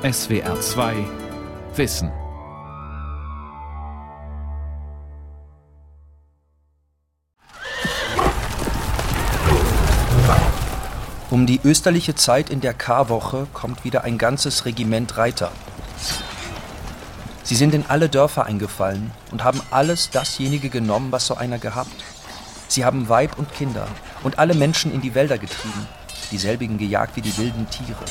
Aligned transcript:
SWR 0.00 0.60
2 0.60 0.94
Wissen. 1.74 2.12
Um 11.30 11.46
die 11.46 11.58
österliche 11.64 12.14
Zeit 12.14 12.48
in 12.48 12.60
der 12.60 12.74
Karwoche 12.74 13.48
kommt 13.52 13.82
wieder 13.82 14.04
ein 14.04 14.18
ganzes 14.18 14.66
Regiment 14.66 15.16
Reiter. 15.16 15.50
Sie 17.42 17.56
sind 17.56 17.74
in 17.74 17.84
alle 17.88 18.08
Dörfer 18.08 18.46
eingefallen 18.46 19.10
und 19.32 19.42
haben 19.42 19.60
alles 19.72 20.10
dasjenige 20.10 20.68
genommen, 20.68 21.10
was 21.10 21.26
so 21.26 21.34
einer 21.34 21.58
gehabt. 21.58 22.04
Sie 22.68 22.84
haben 22.84 23.08
Weib 23.08 23.36
und 23.36 23.52
Kinder 23.52 23.88
und 24.22 24.38
alle 24.38 24.54
Menschen 24.54 24.94
in 24.94 25.00
die 25.00 25.16
Wälder 25.16 25.38
getrieben, 25.38 25.88
dieselbigen 26.30 26.78
gejagt 26.78 27.16
wie 27.16 27.22
die 27.22 27.36
wilden 27.36 27.68
Tiere. 27.68 28.04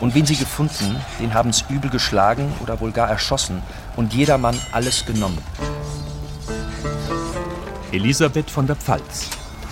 Und 0.00 0.14
wen 0.14 0.26
sie 0.26 0.36
gefunden, 0.36 0.96
den 1.20 1.34
haben's 1.34 1.64
übel 1.68 1.90
geschlagen 1.90 2.52
oder 2.62 2.80
wohl 2.80 2.92
gar 2.92 3.08
erschossen 3.08 3.62
und 3.96 4.14
jedermann 4.14 4.56
alles 4.72 5.04
genommen. 5.04 5.38
Elisabeth 7.90 8.50
von 8.50 8.66
der 8.66 8.76
Pfalz, 8.76 9.30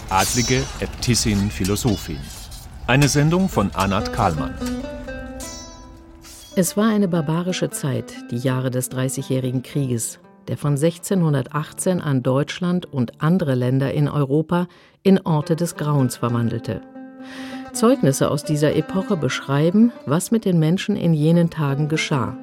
adlige 0.08 0.64
Äbtissin 0.80 1.50
Philosophin. 1.50 2.18
Eine 2.86 3.08
Sendung 3.08 3.48
von 3.48 3.70
Anat 3.74 4.12
Kahlmann. 4.12 4.54
Es 6.56 6.76
war 6.76 6.88
eine 6.88 7.06
barbarische 7.06 7.68
Zeit, 7.68 8.14
die 8.30 8.38
Jahre 8.38 8.70
des 8.70 8.88
Dreißigjährigen 8.88 9.62
Krieges, 9.62 10.20
der 10.48 10.56
von 10.56 10.72
1618 10.72 12.00
an 12.00 12.22
Deutschland 12.22 12.86
und 12.86 13.20
andere 13.20 13.54
Länder 13.54 13.92
in 13.92 14.08
Europa 14.08 14.66
in 15.02 15.20
Orte 15.20 15.54
des 15.54 15.76
Grauens 15.76 16.16
verwandelte. 16.16 16.80
Zeugnisse 17.76 18.30
aus 18.30 18.42
dieser 18.42 18.74
Epoche 18.74 19.18
beschreiben, 19.18 19.92
was 20.06 20.30
mit 20.30 20.46
den 20.46 20.58
Menschen 20.58 20.96
in 20.96 21.12
jenen 21.12 21.50
Tagen 21.50 21.88
geschah, 21.88 22.34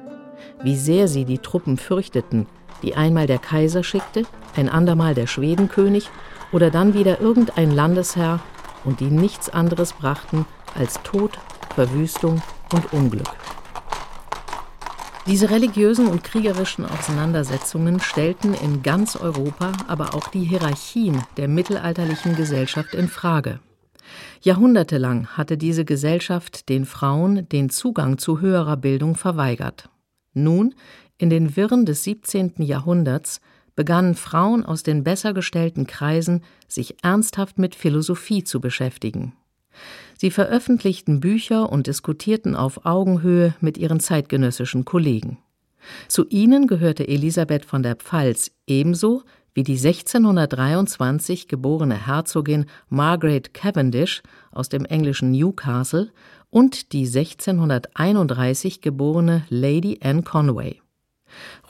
wie 0.62 0.76
sehr 0.76 1.08
sie 1.08 1.24
die 1.24 1.38
Truppen 1.38 1.76
fürchteten, 1.76 2.46
die 2.82 2.94
einmal 2.94 3.26
der 3.26 3.38
Kaiser 3.38 3.82
schickte, 3.82 4.22
ein 4.54 4.68
andermal 4.68 5.14
der 5.14 5.26
Schwedenkönig 5.26 6.08
oder 6.52 6.70
dann 6.70 6.94
wieder 6.94 7.20
irgendein 7.20 7.72
Landesherr 7.72 8.38
und 8.84 9.00
die 9.00 9.10
nichts 9.10 9.50
anderes 9.50 9.92
brachten 9.92 10.46
als 10.76 11.02
Tod, 11.02 11.32
Verwüstung 11.74 12.40
und 12.72 12.92
Unglück. 12.92 13.34
Diese 15.26 15.50
religiösen 15.50 16.06
und 16.06 16.22
kriegerischen 16.22 16.84
Auseinandersetzungen 16.84 17.98
stellten 17.98 18.54
in 18.54 18.84
ganz 18.84 19.16
Europa 19.16 19.72
aber 19.88 20.14
auch 20.14 20.28
die 20.28 20.44
Hierarchien 20.44 21.24
der 21.38 21.48
mittelalterlichen 21.48 22.36
Gesellschaft 22.36 22.94
in 22.94 23.08
Frage. 23.08 23.58
Jahrhundertelang 24.42 25.26
hatte 25.28 25.56
diese 25.56 25.84
Gesellschaft 25.84 26.68
den 26.68 26.84
Frauen 26.84 27.48
den 27.48 27.70
Zugang 27.70 28.18
zu 28.18 28.40
höherer 28.40 28.76
Bildung 28.76 29.16
verweigert. 29.16 29.88
Nun, 30.32 30.74
in 31.18 31.30
den 31.30 31.56
Wirren 31.56 31.86
des 31.86 32.04
17. 32.04 32.54
Jahrhunderts, 32.58 33.40
begannen 33.76 34.14
Frauen 34.14 34.64
aus 34.64 34.82
den 34.82 35.04
besser 35.04 35.32
gestellten 35.32 35.86
Kreisen, 35.86 36.42
sich 36.68 36.96
ernsthaft 37.02 37.58
mit 37.58 37.74
Philosophie 37.74 38.44
zu 38.44 38.60
beschäftigen. 38.60 39.32
Sie 40.16 40.30
veröffentlichten 40.30 41.20
Bücher 41.20 41.70
und 41.70 41.86
diskutierten 41.86 42.54
auf 42.54 42.86
Augenhöhe 42.86 43.54
mit 43.60 43.76
ihren 43.78 44.00
zeitgenössischen 44.00 44.84
Kollegen. 44.84 45.38
Zu 46.08 46.26
ihnen 46.28 46.66
gehörte 46.66 47.06
Elisabeth 47.06 47.64
von 47.64 47.82
der 47.82 47.96
Pfalz 47.96 48.52
ebenso 48.66 49.22
wie 49.54 49.62
die 49.62 49.76
1623 49.76 51.48
geborene 51.48 52.06
Herzogin 52.06 52.66
Margaret 52.88 53.54
Cavendish 53.54 54.22
aus 54.50 54.68
dem 54.68 54.84
englischen 54.84 55.30
Newcastle 55.30 56.10
und 56.50 56.92
die 56.92 57.06
1631 57.06 58.80
geborene 58.80 59.44
Lady 59.48 60.00
Anne 60.02 60.22
Conway. 60.22 60.80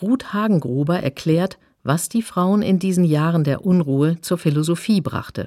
Ruth 0.03 0.33
Hagengruber 0.33 1.01
erklärt, 1.01 1.59
was 1.83 2.09
die 2.09 2.23
Frauen 2.23 2.63
in 2.63 2.79
diesen 2.79 3.05
Jahren 3.05 3.45
der 3.45 3.65
Unruhe 3.65 4.21
zur 4.21 4.39
Philosophie 4.39 5.01
brachte. 5.01 5.47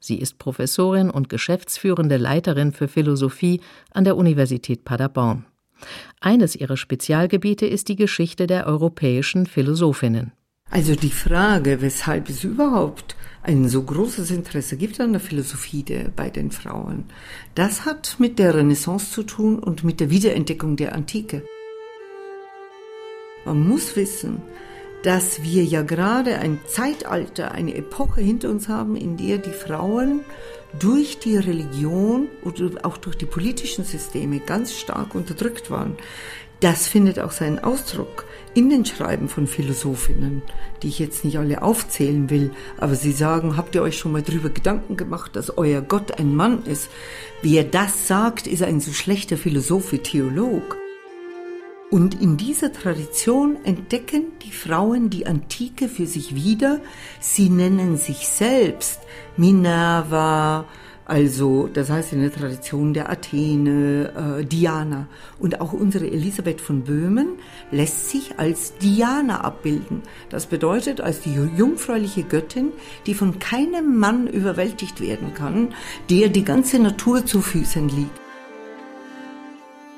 Sie 0.00 0.16
ist 0.16 0.38
Professorin 0.38 1.10
und 1.10 1.28
geschäftsführende 1.28 2.18
Leiterin 2.18 2.72
für 2.72 2.86
Philosophie 2.86 3.60
an 3.90 4.04
der 4.04 4.16
Universität 4.16 4.84
Paderborn. 4.84 5.46
Eines 6.20 6.54
ihrer 6.56 6.76
Spezialgebiete 6.76 7.66
ist 7.66 7.88
die 7.88 7.96
Geschichte 7.96 8.46
der 8.46 8.66
europäischen 8.66 9.46
Philosophinnen. 9.46 10.32
Also 10.70 10.94
die 10.94 11.10
Frage, 11.10 11.80
weshalb 11.80 12.28
es 12.28 12.44
überhaupt 12.44 13.16
ein 13.42 13.68
so 13.68 13.82
großes 13.82 14.30
Interesse 14.30 14.76
gibt 14.76 15.00
an 15.00 15.12
der 15.12 15.20
Philosophie 15.20 15.82
der, 15.82 16.10
bei 16.10 16.28
den 16.28 16.50
Frauen, 16.50 17.04
das 17.54 17.86
hat 17.86 18.16
mit 18.18 18.38
der 18.38 18.54
Renaissance 18.54 19.10
zu 19.10 19.22
tun 19.22 19.58
und 19.58 19.82
mit 19.82 20.00
der 20.00 20.10
Wiederentdeckung 20.10 20.76
der 20.76 20.94
Antike. 20.94 21.42
Man 23.46 23.66
muss 23.66 23.96
wissen, 23.96 24.42
dass 25.04 25.42
wir 25.42 25.64
ja 25.64 25.82
gerade 25.82 26.38
ein 26.38 26.58
Zeitalter, 26.66 27.52
eine 27.52 27.74
Epoche 27.74 28.20
hinter 28.20 28.50
uns 28.50 28.68
haben, 28.68 28.96
in 28.96 29.16
der 29.16 29.38
die 29.38 29.52
Frauen 29.52 30.20
durch 30.78 31.18
die 31.18 31.38
Religion 31.38 32.28
oder 32.42 32.84
auch 32.84 32.98
durch 32.98 33.16
die 33.16 33.24
politischen 33.24 33.84
Systeme 33.84 34.40
ganz 34.40 34.74
stark 34.74 35.14
unterdrückt 35.14 35.70
waren. 35.70 35.96
Das 36.60 36.88
findet 36.88 37.20
auch 37.20 37.30
seinen 37.30 37.60
Ausdruck 37.60 38.26
in 38.54 38.70
den 38.70 38.84
Schreiben 38.84 39.28
von 39.28 39.46
Philosophinnen, 39.46 40.42
die 40.82 40.88
ich 40.88 40.98
jetzt 40.98 41.24
nicht 41.24 41.38
alle 41.38 41.62
aufzählen 41.62 42.30
will, 42.30 42.50
aber 42.76 42.94
sie 42.94 43.12
sagen, 43.12 43.56
habt 43.56 43.74
ihr 43.74 43.82
euch 43.82 43.98
schon 43.98 44.12
mal 44.12 44.22
drüber 44.22 44.50
Gedanken 44.50 44.96
gemacht, 44.96 45.36
dass 45.36 45.56
euer 45.56 45.80
Gott 45.80 46.18
ein 46.18 46.34
Mann 46.34 46.64
ist? 46.64 46.88
Wer 47.42 47.64
das 47.64 48.06
sagt, 48.06 48.46
ist 48.46 48.62
ein 48.62 48.80
so 48.80 48.92
schlechter 48.92 49.36
Philosoph 49.36 49.92
wie 49.92 49.98
Theolog. 49.98 50.76
Und 51.90 52.20
in 52.20 52.36
dieser 52.36 52.72
Tradition 52.72 53.56
entdecken 53.64 54.24
die 54.44 54.52
Frauen 54.52 55.08
die 55.08 55.26
Antike 55.26 55.88
für 55.88 56.06
sich 56.06 56.34
wieder. 56.34 56.80
Sie 57.18 57.48
nennen 57.48 57.96
sich 57.96 58.28
selbst 58.28 59.00
Minerva, 59.38 60.66
also 61.08 61.70
das 61.72 61.88
heißt 61.88 62.12
in 62.12 62.20
der 62.20 62.30
Tradition 62.30 62.92
der 62.92 63.10
Athene, 63.10 64.12
äh, 64.40 64.44
Diana. 64.44 65.08
Und 65.38 65.62
auch 65.62 65.72
unsere 65.72 66.06
Elisabeth 66.06 66.60
von 66.60 66.82
Böhmen 66.82 67.38
lässt 67.70 68.10
sich 68.10 68.38
als 68.38 68.76
Diana 68.76 69.40
abbilden. 69.40 70.02
Das 70.28 70.44
bedeutet 70.44 71.00
als 71.00 71.22
die 71.22 71.32
jungfräuliche 71.32 72.24
Göttin, 72.24 72.72
die 73.06 73.14
von 73.14 73.38
keinem 73.38 73.96
Mann 73.96 74.26
überwältigt 74.26 75.00
werden 75.00 75.32
kann, 75.32 75.74
der 76.10 76.28
die 76.28 76.44
ganze 76.44 76.78
Natur 76.78 77.24
zu 77.24 77.40
Füßen 77.40 77.88
liegt. 77.88 78.20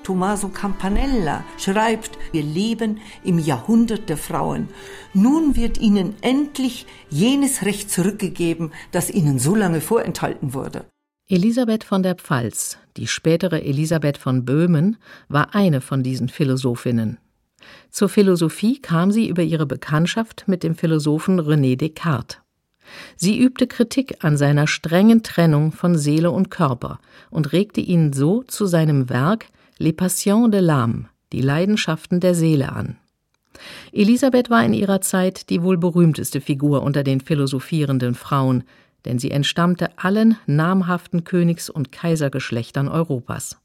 Tommaso 0.04 0.48
Campanella 0.48 1.44
schreibt, 1.59 2.12
wir 2.31 2.44
leben 2.44 3.00
im 3.25 3.41
Jahrhundert 3.41 4.09
der 4.09 4.16
Frauen. 4.16 4.69
Nun 5.12 5.56
wird 5.56 5.78
ihnen 5.78 6.15
endlich 6.21 6.87
jenes 7.10 7.65
Recht 7.65 7.91
zurückgegeben, 7.91 8.72
das 8.92 9.10
ihnen 9.10 9.41
so 9.41 9.56
lange 9.56 9.81
vorenthalten 9.81 10.54
wurde. 10.54 10.84
Elisabeth 11.32 11.84
von 11.84 12.02
der 12.02 12.16
Pfalz, 12.16 12.76
die 12.96 13.06
spätere 13.06 13.62
Elisabeth 13.62 14.18
von 14.18 14.44
Böhmen, 14.44 14.96
war 15.28 15.54
eine 15.54 15.80
von 15.80 16.02
diesen 16.02 16.28
Philosophinnen. 16.28 17.18
Zur 17.88 18.08
Philosophie 18.08 18.82
kam 18.82 19.12
sie 19.12 19.28
über 19.28 19.44
ihre 19.44 19.64
Bekanntschaft 19.64 20.48
mit 20.48 20.64
dem 20.64 20.74
Philosophen 20.74 21.41
René 21.41 21.76
Descartes. 21.76 22.38
Sie 23.14 23.38
übte 23.38 23.68
Kritik 23.68 24.24
an 24.24 24.36
seiner 24.36 24.66
strengen 24.66 25.22
Trennung 25.22 25.70
von 25.70 25.96
Seele 25.96 26.32
und 26.32 26.50
Körper 26.50 26.98
und 27.30 27.52
regte 27.52 27.80
ihn 27.80 28.12
so 28.12 28.42
zu 28.42 28.66
seinem 28.66 29.08
Werk 29.08 29.47
Les 29.78 29.92
Passions 29.92 30.50
de 30.50 30.60
l'âme, 30.60 31.04
die 31.32 31.42
Leidenschaften 31.42 32.18
der 32.18 32.34
Seele 32.34 32.72
an. 32.72 32.97
Elisabeth 33.92 34.50
war 34.50 34.64
in 34.64 34.74
ihrer 34.74 35.00
Zeit 35.00 35.48
die 35.48 35.62
wohl 35.62 35.78
berühmteste 35.78 36.41
Figur 36.41 36.82
unter 36.82 37.04
den 37.04 37.20
philosophierenden 37.20 38.16
Frauen, 38.16 38.64
denn 39.05 39.19
sie 39.19 39.31
entstammte 39.31 39.91
allen 39.99 40.37
namhaften 40.47 41.25
Königs- 41.25 41.71
und 41.71 41.93
Kaisergeschlechtern 41.93 42.88
Europas. 42.88 43.59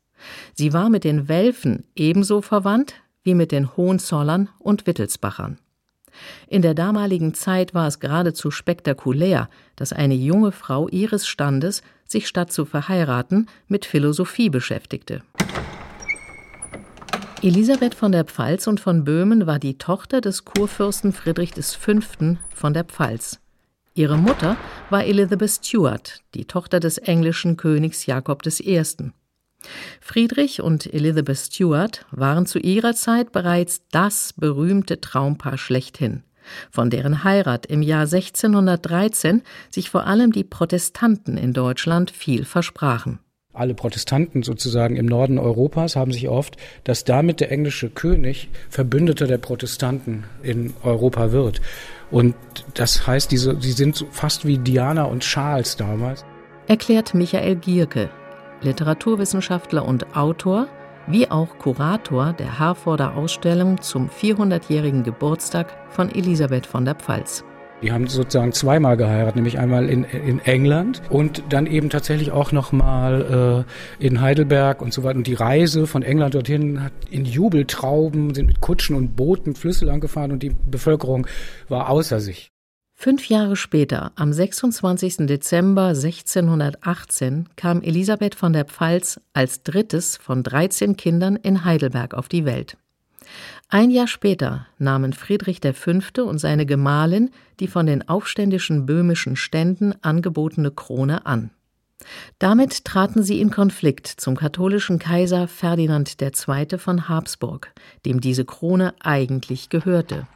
Sie 0.53 0.73
war 0.73 0.89
mit 0.89 1.03
den 1.03 1.27
Welfen 1.27 1.83
ebenso 1.95 2.41
verwandt 2.41 2.93
wie 3.23 3.35
mit 3.35 3.51
den 3.51 3.75
Hohenzollern 3.75 4.49
und 4.59 4.87
Wittelsbachern. 4.87 5.57
In 6.47 6.61
der 6.61 6.73
damaligen 6.73 7.33
Zeit 7.33 7.73
war 7.73 7.87
es 7.87 7.99
geradezu 7.99 8.51
spektakulär, 8.51 9.49
dass 9.75 9.91
eine 9.91 10.13
junge 10.13 10.51
Frau 10.51 10.87
ihres 10.87 11.27
Standes 11.27 11.81
sich 12.07 12.27
statt 12.27 12.51
zu 12.51 12.65
verheiraten 12.65 13.47
mit 13.67 13.85
Philosophie 13.85 14.49
beschäftigte. 14.49 15.23
Elisabeth 17.41 17.93
von 17.93 18.11
der 18.11 18.25
Pfalz 18.25 18.65
und 18.65 18.79
von 18.79 19.03
Böhmen 19.03 19.45
war 19.45 19.59
die 19.59 19.77
Tochter 19.77 20.21
des 20.21 20.45
Kurfürsten 20.45 21.11
Friedrich 21.11 21.53
V. 21.53 21.99
von 22.53 22.73
der 22.73 22.85
Pfalz. 22.85 23.39
Ihre 23.97 24.17
Mutter 24.17 24.57
war 24.89 25.05
Elizabeth 25.05 25.51
Stuart, 25.51 26.21
die 26.33 26.43
Tochter 26.43 26.81
des 26.81 26.97
englischen 26.97 27.55
Königs 27.55 28.05
Jakob 28.05 28.45
I. 28.45 28.83
Friedrich 30.01 30.61
und 30.61 30.93
Elizabeth 30.93 31.37
Stuart 31.37 32.05
waren 32.11 32.45
zu 32.45 32.59
ihrer 32.59 32.93
Zeit 32.93 33.31
bereits 33.31 33.83
das 33.91 34.33
berühmte 34.35 34.99
Traumpaar 34.99 35.57
schlechthin, 35.57 36.23
von 36.71 36.89
deren 36.89 37.23
Heirat 37.23 37.67
im 37.67 37.81
Jahr 37.81 38.01
1613 38.01 39.43
sich 39.69 39.89
vor 39.89 40.05
allem 40.05 40.33
die 40.33 40.43
Protestanten 40.43 41.37
in 41.37 41.53
Deutschland 41.53 42.11
viel 42.11 42.43
versprachen. 42.43 43.19
alle 43.53 43.75
Protestanten 43.75 44.43
sozusagen 44.43 44.97
im 44.97 45.05
Norden 45.05 45.39
Europas 45.39 45.95
haben 45.95 46.11
sich 46.11 46.27
oft, 46.27 46.57
dass 46.83 47.05
damit 47.05 47.39
der 47.39 47.49
englische 47.49 47.89
König 47.89 48.49
Verbündeter 48.69 49.27
der 49.27 49.37
Protestanten 49.37 50.25
in 50.43 50.73
Europa 50.83 51.31
wird. 51.31 51.61
Und 52.11 52.35
das 52.73 53.07
heißt, 53.07 53.31
diese, 53.31 53.59
sie 53.59 53.71
sind 53.71 54.05
fast 54.11 54.45
wie 54.45 54.57
Diana 54.57 55.03
und 55.03 55.21
Charles 55.21 55.75
damals. 55.75 56.25
Erklärt 56.67 57.13
Michael 57.13 57.55
Gierke, 57.55 58.09
Literaturwissenschaftler 58.61 59.85
und 59.85 60.15
Autor, 60.15 60.67
wie 61.07 61.29
auch 61.29 61.57
Kurator 61.59 62.33
der 62.33 62.59
Herforder 62.59 63.15
Ausstellung 63.15 63.81
zum 63.81 64.09
400-jährigen 64.09 65.03
Geburtstag 65.03 65.67
von 65.89 66.09
Elisabeth 66.09 66.65
von 66.65 66.85
der 66.85 66.95
Pfalz. 66.95 67.43
Die 67.81 67.91
haben 67.91 68.07
sozusagen 68.07 68.53
zweimal 68.53 68.97
geheiratet, 68.97 69.35
nämlich 69.35 69.59
einmal 69.59 69.89
in, 69.89 70.05
in 70.05 70.39
England 70.39 71.01
und 71.09 71.43
dann 71.49 71.67
eben 71.67 71.89
tatsächlich 71.89 72.31
auch 72.31 72.51
nochmal 72.51 73.65
äh, 73.99 74.05
in 74.05 74.21
Heidelberg 74.21 74.81
und 74.81 74.93
so 74.93 75.03
weiter. 75.03 75.17
Und 75.17 75.27
die 75.27 75.33
Reise 75.33 75.85
von 75.85 76.01
England 76.01 76.35
dorthin 76.35 76.81
hat 76.81 76.93
in 77.09 77.25
Jubeltrauben, 77.25 78.33
sind 78.33 78.47
mit 78.47 78.61
Kutschen 78.61 78.95
und 78.95 79.15
Booten 79.15 79.55
Flüsse 79.55 79.85
lang 79.85 79.99
gefahren 79.99 80.31
und 80.31 80.41
die 80.41 80.55
Bevölkerung 80.69 81.27
war 81.67 81.89
außer 81.89 82.19
sich. 82.19 82.51
Fünf 82.97 83.27
Jahre 83.27 83.57
später, 83.57 84.13
am 84.15 84.31
26. 84.31 85.27
Dezember 85.27 85.89
1618, 85.89 87.49
kam 87.57 87.81
Elisabeth 87.81 88.35
von 88.35 88.53
der 88.53 88.63
Pfalz 88.63 89.19
als 89.33 89.63
drittes 89.63 90.15
von 90.15 90.43
13 90.43 90.95
Kindern 90.95 91.35
in 91.35 91.65
Heidelberg 91.65 92.13
auf 92.13 92.29
die 92.29 92.45
Welt. 92.45 92.77
Ein 93.67 93.89
Jahr 93.89 94.07
später 94.07 94.67
nahmen 94.77 95.13
Friedrich 95.13 95.59
V. 95.61 96.23
und 96.23 96.37
seine 96.37 96.65
Gemahlin 96.65 97.31
die 97.59 97.67
von 97.67 97.85
den 97.85 98.07
aufständischen 98.07 98.85
böhmischen 98.85 99.35
Ständen 99.35 99.95
angebotene 100.01 100.71
Krone 100.71 101.25
an. 101.25 101.49
Damit 102.37 102.85
traten 102.85 103.23
sie 103.23 103.41
in 103.41 103.49
Konflikt 103.49 104.07
zum 104.07 104.35
katholischen 104.35 104.99
Kaiser 104.99 105.47
Ferdinand 105.47 106.21
II. 106.21 106.77
von 106.77 107.09
Habsburg, 107.09 107.71
dem 108.05 108.21
diese 108.21 108.45
Krone 108.45 108.93
eigentlich 108.99 109.69
gehörte. 109.69 110.27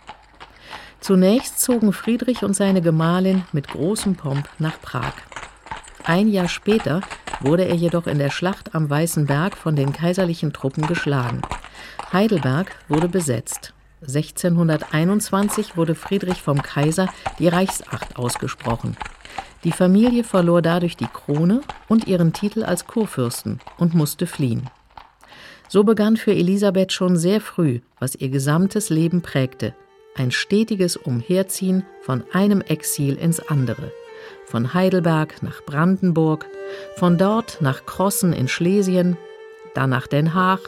Zunächst 0.99 1.61
zogen 1.61 1.93
Friedrich 1.93 2.43
und 2.43 2.55
seine 2.55 2.81
Gemahlin 2.81 3.43
mit 3.51 3.67
großem 3.67 4.15
Pomp 4.15 4.49
nach 4.57 4.81
Prag. 4.81 5.13
Ein 6.03 6.29
Jahr 6.29 6.49
später 6.49 7.01
wurde 7.41 7.65
er 7.65 7.75
jedoch 7.75 8.07
in 8.07 8.17
der 8.17 8.31
Schlacht 8.31 8.73
am 8.73 8.89
Weißen 8.89 9.27
Berg 9.27 9.55
von 9.55 9.75
den 9.75 9.93
kaiserlichen 9.93 10.51
Truppen 10.51 10.87
geschlagen. 10.87 11.41
Heidelberg 12.11 12.75
wurde 12.87 13.07
besetzt. 13.07 13.73
1621 14.01 15.77
wurde 15.77 15.93
Friedrich 15.93 16.41
vom 16.41 16.61
Kaiser 16.61 17.09
die 17.37 17.47
Reichsacht 17.47 18.17
ausgesprochen. 18.17 18.97
Die 19.63 19.71
Familie 19.71 20.23
verlor 20.23 20.61
dadurch 20.61 20.95
die 20.95 21.07
Krone 21.07 21.61
und 21.87 22.07
ihren 22.07 22.33
Titel 22.33 22.63
als 22.63 22.87
Kurfürsten 22.87 23.59
und 23.77 23.93
musste 23.93 24.25
fliehen. 24.25 24.69
So 25.67 25.83
begann 25.83 26.17
für 26.17 26.31
Elisabeth 26.31 26.93
schon 26.93 27.15
sehr 27.17 27.41
früh, 27.41 27.81
was 27.99 28.15
ihr 28.15 28.29
gesamtes 28.29 28.89
Leben 28.89 29.21
prägte, 29.21 29.75
ein 30.15 30.31
stetiges 30.31 30.97
Umherziehen 30.97 31.85
von 32.01 32.23
einem 32.33 32.61
Exil 32.61 33.15
ins 33.15 33.39
andere. 33.39 33.91
Von 34.45 34.73
Heidelberg 34.73 35.43
nach 35.43 35.63
Brandenburg, 35.63 36.47
von 36.95 37.17
dort 37.17 37.61
nach 37.61 37.85
Krossen 37.85 38.33
in 38.33 38.47
Schlesien, 38.47 39.15
dann 39.75 39.91
nach 39.91 40.07
Den 40.07 40.33
Haag, 40.33 40.61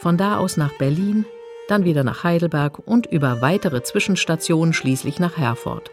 von 0.00 0.16
da 0.16 0.38
aus 0.38 0.56
nach 0.56 0.72
Berlin, 0.78 1.26
dann 1.68 1.84
wieder 1.84 2.02
nach 2.04 2.24
Heidelberg 2.24 2.80
und 2.84 3.06
über 3.06 3.40
weitere 3.42 3.82
Zwischenstationen 3.82 4.72
schließlich 4.72 5.20
nach 5.20 5.36
Herford. 5.36 5.90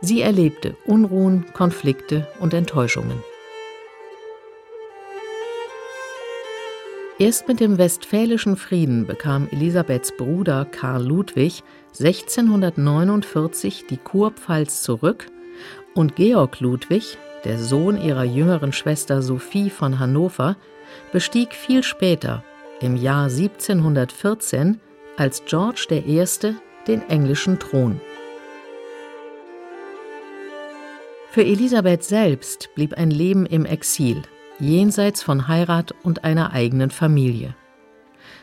Sie 0.00 0.20
erlebte 0.20 0.76
Unruhen, 0.86 1.46
Konflikte 1.52 2.28
und 2.38 2.54
Enttäuschungen. 2.54 3.22
Erst 7.18 7.48
mit 7.48 7.60
dem 7.60 7.76
Westfälischen 7.76 8.56
Frieden 8.56 9.06
bekam 9.06 9.48
Elisabeths 9.50 10.16
Bruder 10.16 10.64
Karl 10.64 11.04
Ludwig 11.04 11.62
1649 11.98 13.86
die 13.90 13.98
Kurpfalz 13.98 14.82
zurück 14.82 15.26
und 15.94 16.16
Georg 16.16 16.60
Ludwig, 16.60 17.18
der 17.44 17.58
Sohn 17.58 18.00
ihrer 18.00 18.24
jüngeren 18.24 18.72
Schwester 18.72 19.20
Sophie 19.20 19.68
von 19.68 19.98
Hannover, 19.98 20.56
bestieg 21.12 21.52
viel 21.52 21.82
später 21.82 22.42
im 22.80 22.96
Jahr 22.96 23.24
1714 23.24 24.80
als 25.16 25.44
George 25.44 25.86
I. 25.90 26.24
den 26.86 27.02
englischen 27.08 27.58
Thron. 27.58 28.00
Für 31.30 31.44
Elisabeth 31.44 32.02
selbst 32.02 32.70
blieb 32.74 32.94
ein 32.94 33.10
Leben 33.10 33.46
im 33.46 33.64
Exil, 33.64 34.22
jenseits 34.58 35.22
von 35.22 35.46
Heirat 35.46 35.94
und 36.02 36.24
einer 36.24 36.52
eigenen 36.52 36.90
Familie. 36.90 37.54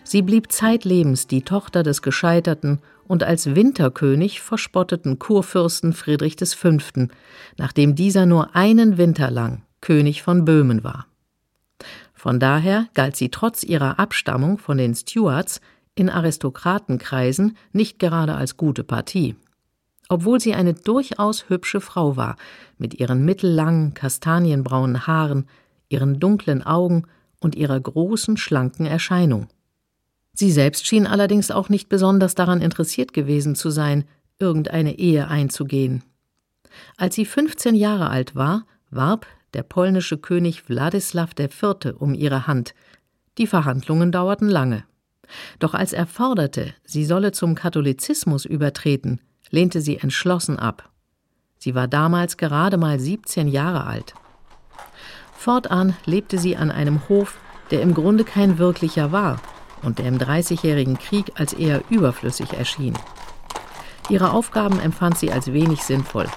Sie 0.04 0.22
blieb 0.22 0.54
zeitlebens 0.54 1.28
die 1.28 1.42
Tochter 1.42 1.84
des 1.84 2.02
gescheiterten 2.02 2.80
und 3.08 3.24
als 3.24 3.56
Winterkönig 3.56 4.40
verspotteten 4.40 5.20
Kurfürsten 5.20 5.92
Friedrich 5.92 6.38
V., 6.38 6.78
nachdem 7.58 7.96
dieser 7.96 8.26
nur 8.26 8.56
einen 8.56 8.98
Winter 8.98 9.32
lang 9.32 9.64
König 9.82 10.24
von 10.24 10.46
Böhmen 10.46 10.84
war. 10.86 11.07
Von 12.18 12.40
daher 12.40 12.88
galt 12.96 13.16
sie 13.16 13.30
trotz 13.30 13.64
ihrer 13.64 14.00
Abstammung 14.00 14.58
von 14.58 14.80
den 14.80 14.96
Stuarts 14.96 15.62
in 15.94 16.10
Aristokratenkreisen 16.10 17.56
nicht 17.74 18.00
gerade 18.00 18.34
als 18.34 18.58
gute 18.58 18.84
Partie. 18.84 19.36
Obwohl 20.10 20.40
sie 20.40 20.56
eine 20.56 20.74
durchaus 20.74 21.48
hübsche 21.48 21.80
Frau 21.80 22.18
war, 22.18 22.36
mit 22.80 22.96
ihren 22.96 23.24
mittellangen, 23.24 23.94
kastanienbraunen 23.94 25.06
Haaren, 25.06 25.48
ihren 25.90 26.20
dunklen 26.20 26.64
Augen 26.64 27.04
und 27.40 27.54
ihrer 27.54 27.80
großen, 27.80 28.36
schlanken 28.36 28.88
Erscheinung. 28.88 29.48
Sie 30.34 30.52
selbst 30.52 30.88
schien 30.88 31.06
allerdings 31.06 31.52
auch 31.52 31.70
nicht 31.70 31.88
besonders 31.88 32.34
daran 32.34 32.62
interessiert 32.62 33.14
gewesen 33.14 33.54
zu 33.54 33.70
sein, 33.70 34.06
irgendeine 34.40 34.98
Ehe 34.98 35.28
einzugehen. 35.28 36.04
Als 36.98 37.14
sie 37.14 37.26
15 37.26 37.76
Jahre 37.76 38.10
alt 38.10 38.36
war, 38.36 38.66
warb 38.90 39.28
der 39.58 39.64
polnische 39.64 40.20
König 40.20 40.70
Wladislaw 40.70 41.32
IV. 41.38 41.96
um 41.98 42.14
ihre 42.14 42.46
Hand. 42.46 42.76
Die 43.40 43.48
Verhandlungen 43.48 44.12
dauerten 44.12 44.48
lange. 44.48 44.84
Doch 45.58 45.74
als 45.74 45.94
er 45.94 46.06
forderte, 46.06 46.76
sie 46.86 47.04
solle 47.04 47.32
zum 47.32 47.56
Katholizismus 47.56 48.46
übertreten, 48.46 49.20
lehnte 49.50 49.82
sie 49.82 49.98
entschlossen 49.98 50.60
ab. 50.60 50.90
Sie 51.58 51.74
war 51.74 51.88
damals 51.88 52.38
gerade 52.38 52.78
mal 52.78 53.00
17 53.00 53.48
Jahre 53.48 53.86
alt. 53.86 54.14
Fortan 55.34 55.96
lebte 56.06 56.38
sie 56.38 56.56
an 56.56 56.70
einem 56.70 57.10
Hof, 57.10 57.40
der 57.72 57.82
im 57.82 57.96
Grunde 57.96 58.26
kein 58.26 58.60
wirklicher 58.60 59.12
war 59.12 59.42
und 59.82 59.98
der 59.98 60.06
im 60.06 60.20
Dreißigjährigen 60.20 61.00
Krieg 61.00 61.32
als 61.36 61.54
eher 61.54 61.82
überflüssig 61.90 62.54
erschien. 62.54 62.94
Ihre 64.10 64.32
Aufgaben 64.32 64.80
empfand 64.80 65.18
sie 65.18 65.32
als 65.32 65.52
wenig 65.52 65.82
sinnvoll 65.82 66.28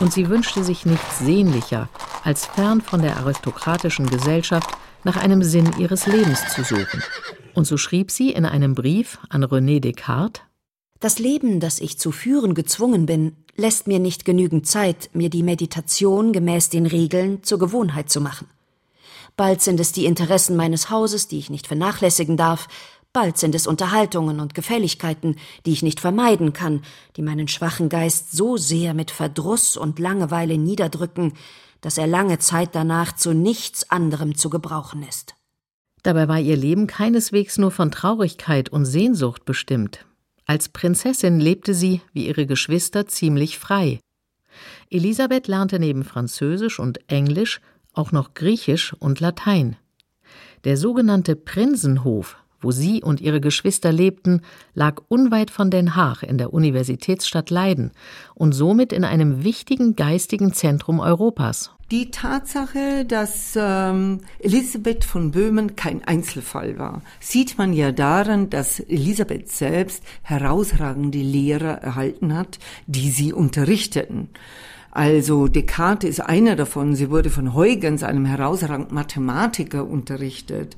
und 0.00 0.12
sie 0.12 0.28
wünschte 0.28 0.64
sich 0.64 0.86
nichts 0.86 1.18
sehnlicher, 1.18 1.88
als 2.24 2.46
fern 2.46 2.80
von 2.80 3.02
der 3.02 3.16
aristokratischen 3.16 4.08
Gesellschaft 4.08 4.70
nach 5.04 5.16
einem 5.16 5.42
Sinn 5.42 5.70
ihres 5.78 6.06
Lebens 6.06 6.46
zu 6.54 6.62
suchen. 6.62 7.02
Und 7.54 7.66
so 7.66 7.76
schrieb 7.76 8.10
sie 8.10 8.30
in 8.30 8.46
einem 8.46 8.74
Brief 8.74 9.18
an 9.28 9.44
René 9.44 9.80
Descartes 9.80 10.42
Das 11.00 11.18
Leben, 11.18 11.60
das 11.60 11.80
ich 11.80 11.98
zu 11.98 12.12
führen 12.12 12.54
gezwungen 12.54 13.06
bin, 13.06 13.36
lässt 13.56 13.86
mir 13.88 13.98
nicht 13.98 14.24
genügend 14.24 14.66
Zeit, 14.66 15.10
mir 15.12 15.30
die 15.30 15.42
Meditation 15.42 16.32
gemäß 16.32 16.68
den 16.68 16.86
Regeln 16.86 17.42
zur 17.42 17.58
Gewohnheit 17.58 18.10
zu 18.10 18.20
machen. 18.20 18.48
Bald 19.36 19.62
sind 19.62 19.78
es 19.78 19.92
die 19.92 20.06
Interessen 20.06 20.56
meines 20.56 20.90
Hauses, 20.90 21.28
die 21.28 21.38
ich 21.38 21.48
nicht 21.48 21.68
vernachlässigen 21.68 22.36
darf, 22.36 22.66
Bald 23.12 23.38
sind 23.38 23.54
es 23.54 23.66
Unterhaltungen 23.66 24.38
und 24.38 24.54
Gefälligkeiten, 24.54 25.36
die 25.64 25.72
ich 25.72 25.82
nicht 25.82 26.00
vermeiden 26.00 26.52
kann, 26.52 26.82
die 27.16 27.22
meinen 27.22 27.48
schwachen 27.48 27.88
Geist 27.88 28.32
so 28.32 28.56
sehr 28.56 28.94
mit 28.94 29.10
Verdruss 29.10 29.76
und 29.76 29.98
Langeweile 29.98 30.58
niederdrücken, 30.58 31.32
dass 31.80 31.96
er 31.96 32.06
lange 32.06 32.38
Zeit 32.38 32.74
danach 32.74 33.14
zu 33.14 33.32
nichts 33.32 33.90
anderem 33.90 34.36
zu 34.36 34.50
gebrauchen 34.50 35.02
ist. 35.02 35.34
Dabei 36.02 36.28
war 36.28 36.38
ihr 36.38 36.56
Leben 36.56 36.86
keineswegs 36.86 37.58
nur 37.58 37.70
von 37.70 37.90
Traurigkeit 37.90 38.68
und 38.68 38.84
Sehnsucht 38.84 39.44
bestimmt. 39.44 40.04
Als 40.44 40.68
Prinzessin 40.68 41.40
lebte 41.40 41.74
sie, 41.74 42.00
wie 42.12 42.26
ihre 42.26 42.46
Geschwister, 42.46 43.06
ziemlich 43.06 43.58
frei. 43.58 44.00
Elisabeth 44.90 45.48
lernte 45.48 45.78
neben 45.78 46.04
Französisch 46.04 46.78
und 46.78 47.00
Englisch 47.10 47.60
auch 47.92 48.12
noch 48.12 48.34
Griechisch 48.34 48.94
und 48.94 49.20
Latein. 49.20 49.76
Der 50.64 50.76
sogenannte 50.76 51.36
Prinzenhof 51.36 52.36
wo 52.60 52.70
sie 52.70 53.02
und 53.02 53.20
ihre 53.20 53.40
Geschwister 53.40 53.92
lebten, 53.92 54.42
lag 54.74 55.00
unweit 55.08 55.50
von 55.50 55.70
Den 55.70 55.96
Haag 55.96 56.22
in 56.22 56.38
der 56.38 56.52
Universitätsstadt 56.52 57.50
Leiden 57.50 57.92
und 58.34 58.52
somit 58.52 58.92
in 58.92 59.04
einem 59.04 59.44
wichtigen 59.44 59.96
geistigen 59.96 60.52
Zentrum 60.52 61.00
Europas. 61.00 61.72
Die 61.90 62.10
Tatsache, 62.10 63.06
dass 63.06 63.54
ähm, 63.56 64.20
Elisabeth 64.40 65.06
von 65.06 65.30
Böhmen 65.30 65.74
kein 65.74 66.04
Einzelfall 66.04 66.78
war, 66.78 67.00
sieht 67.18 67.56
man 67.56 67.72
ja 67.72 67.92
daran, 67.92 68.50
dass 68.50 68.78
Elisabeth 68.78 69.48
selbst 69.50 70.02
herausragende 70.22 71.18
Lehrer 71.18 71.80
erhalten 71.80 72.36
hat, 72.36 72.58
die 72.86 73.08
sie 73.08 73.32
unterrichteten. 73.32 74.28
Also 74.90 75.48
Descartes 75.48 76.10
ist 76.10 76.20
einer 76.20 76.56
davon. 76.56 76.94
Sie 76.94 77.08
wurde 77.08 77.30
von 77.30 77.54
Huygens, 77.54 78.02
einem 78.02 78.26
herausragenden 78.26 78.94
Mathematiker, 78.94 79.86
unterrichtet. 79.86 80.76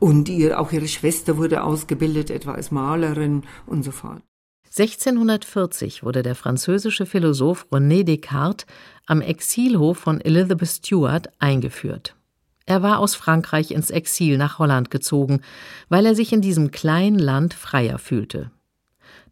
Und 0.00 0.28
ihr, 0.28 0.58
auch 0.58 0.72
ihre 0.72 0.88
Schwester 0.88 1.36
wurde 1.36 1.62
ausgebildet, 1.62 2.30
etwa 2.30 2.54
als 2.54 2.70
Malerin 2.70 3.44
und 3.66 3.84
so 3.84 3.92
fort. 3.92 4.22
1640 4.64 6.04
wurde 6.04 6.22
der 6.22 6.34
französische 6.34 7.04
Philosoph 7.04 7.66
René 7.70 8.04
Descartes 8.04 8.66
am 9.06 9.20
Exilhof 9.20 9.98
von 9.98 10.20
Elizabeth 10.20 10.68
Stuart 10.68 11.28
eingeführt. 11.38 12.14
Er 12.66 12.82
war 12.82 13.00
aus 13.00 13.16
Frankreich 13.16 13.72
ins 13.72 13.90
Exil 13.90 14.38
nach 14.38 14.58
Holland 14.60 14.90
gezogen, 14.90 15.40
weil 15.88 16.06
er 16.06 16.14
sich 16.14 16.32
in 16.32 16.40
diesem 16.40 16.70
kleinen 16.70 17.18
Land 17.18 17.52
freier 17.52 17.98
fühlte. 17.98 18.52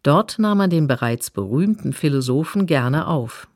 Dort 0.03 0.39
nahm 0.39 0.59
er 0.59 0.67
den 0.67 0.87
bereits 0.87 1.31
berühmten 1.31 1.93
Philosophen 1.93 2.65
gerne 2.65 3.07
auf. 3.07 3.47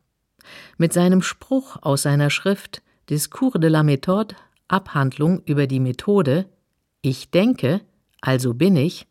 Mit 0.78 0.94
seinem 0.94 1.22
Spruch 1.22 1.78
aus 1.82 2.04
seiner 2.04 2.30
Schrift 2.30 2.82
Discours 3.10 3.60
de 3.60 3.70
la 3.70 3.82
Méthode, 3.82 4.36
Abhandlung 4.70 5.42
über 5.46 5.68
die 5.68 5.82
Methode, 5.82 6.46
Ich 7.06 7.32
denke, 7.32 7.82
also 8.22 8.54
bin 8.54 8.78
ich, 8.78 9.08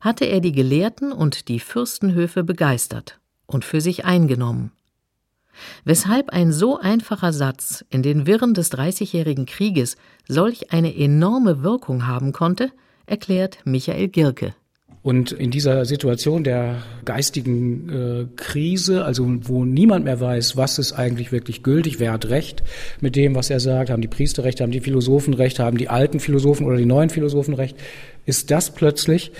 hatte 0.00 0.24
er 0.24 0.38
die 0.38 0.52
Gelehrten 0.52 1.10
und 1.10 1.48
die 1.48 1.58
Fürstenhöfe 1.58 2.44
begeistert 2.44 3.18
und 3.46 3.64
für 3.64 3.80
sich 3.80 4.04
eingenommen. 4.04 4.70
Weshalb 5.84 6.30
ein 6.30 6.52
so 6.52 6.78
einfacher 6.78 7.32
Satz 7.32 7.84
in 7.90 8.04
den 8.04 8.28
Wirren 8.28 8.54
des 8.54 8.70
Dreißigjährigen 8.70 9.46
Krieges 9.46 9.96
solch 10.28 10.72
eine 10.72 10.96
enorme 10.96 11.64
Wirkung 11.64 12.06
haben 12.06 12.30
konnte, 12.30 12.70
erklärt 13.04 13.58
Michael 13.64 14.08
Girke. 14.08 14.54
Und 15.04 15.32
in 15.32 15.50
dieser 15.50 15.84
Situation 15.84 16.44
der 16.44 16.82
geistigen 17.04 17.90
äh, 17.90 18.26
Krise, 18.36 19.04
also 19.04 19.28
wo 19.42 19.66
niemand 19.66 20.06
mehr 20.06 20.18
weiß, 20.18 20.56
was 20.56 20.78
ist 20.78 20.94
eigentlich 20.94 21.30
wirklich 21.30 21.62
gültig, 21.62 22.00
wer 22.00 22.12
hat 22.12 22.30
Recht 22.30 22.62
mit 23.02 23.14
dem, 23.14 23.34
was 23.34 23.50
er 23.50 23.60
sagt, 23.60 23.90
haben 23.90 24.00
die 24.00 24.08
Priester 24.08 24.44
Recht, 24.44 24.62
haben 24.62 24.72
die 24.72 24.80
Philosophen 24.80 25.34
Recht, 25.34 25.58
haben 25.58 25.76
die 25.76 25.90
alten 25.90 26.20
Philosophen 26.20 26.64
oder 26.64 26.78
die 26.78 26.86
neuen 26.86 27.10
Philosophen 27.10 27.52
Recht, 27.52 27.76
ist 28.24 28.50
das 28.50 28.70
plötzlich 28.70 29.32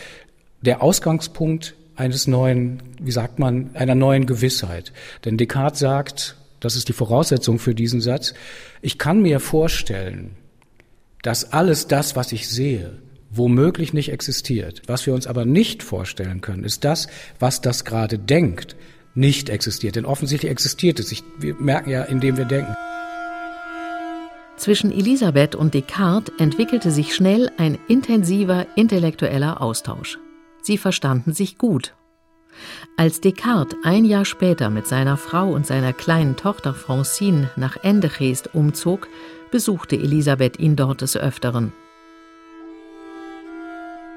der 0.60 0.82
Ausgangspunkt 0.82 1.74
eines 1.96 2.26
neuen, 2.26 2.82
wie 3.00 3.12
sagt 3.12 3.38
man, 3.38 3.70
einer 3.72 3.94
neuen 3.94 4.26
Gewissheit. 4.26 4.92
Denn 5.24 5.38
Descartes 5.38 5.80
sagt, 5.80 6.36
das 6.60 6.76
ist 6.76 6.90
die 6.90 6.92
Voraussetzung 6.92 7.58
für 7.58 7.74
diesen 7.74 8.02
Satz, 8.02 8.34
ich 8.82 8.98
kann 8.98 9.22
mir 9.22 9.40
vorstellen, 9.40 10.32
dass 11.22 11.54
alles 11.54 11.88
das, 11.88 12.16
was 12.16 12.32
ich 12.32 12.50
sehe, 12.50 12.98
womöglich 13.36 13.92
nicht 13.92 14.10
existiert. 14.10 14.82
Was 14.86 15.06
wir 15.06 15.14
uns 15.14 15.26
aber 15.26 15.44
nicht 15.44 15.82
vorstellen 15.82 16.40
können, 16.40 16.64
ist 16.64 16.84
das, 16.84 17.08
was 17.38 17.60
das 17.60 17.84
gerade 17.84 18.18
denkt, 18.18 18.76
nicht 19.14 19.48
existiert. 19.48 19.96
Denn 19.96 20.04
offensichtlich 20.04 20.50
existiert 20.50 21.00
es. 21.00 21.12
Ich, 21.12 21.22
wir 21.38 21.54
merken 21.54 21.90
ja, 21.90 22.02
indem 22.02 22.36
wir 22.36 22.44
denken. 22.44 22.74
Zwischen 24.56 24.92
Elisabeth 24.92 25.54
und 25.54 25.74
Descartes 25.74 26.32
entwickelte 26.38 26.90
sich 26.90 27.14
schnell 27.14 27.50
ein 27.58 27.78
intensiver 27.88 28.66
intellektueller 28.76 29.60
Austausch. 29.60 30.18
Sie 30.62 30.78
verstanden 30.78 31.32
sich 31.32 31.58
gut. 31.58 31.94
Als 32.96 33.20
Descartes 33.20 33.76
ein 33.82 34.04
Jahr 34.04 34.24
später 34.24 34.70
mit 34.70 34.86
seiner 34.86 35.16
Frau 35.16 35.50
und 35.50 35.66
seiner 35.66 35.92
kleinen 35.92 36.36
Tochter 36.36 36.72
Francine 36.72 37.50
nach 37.56 37.76
Endegeest 37.82 38.54
umzog, 38.54 39.08
besuchte 39.50 39.96
Elisabeth 39.96 40.58
ihn 40.60 40.76
dort 40.76 41.00
des 41.00 41.16
Öfteren. 41.16 41.72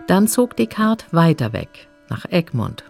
Dann 0.07 0.27
zog 0.27 0.55
Descartes 0.55 1.07
weiter 1.11 1.53
weg, 1.53 1.87
nach 2.09 2.25
Egmont. 2.25 2.83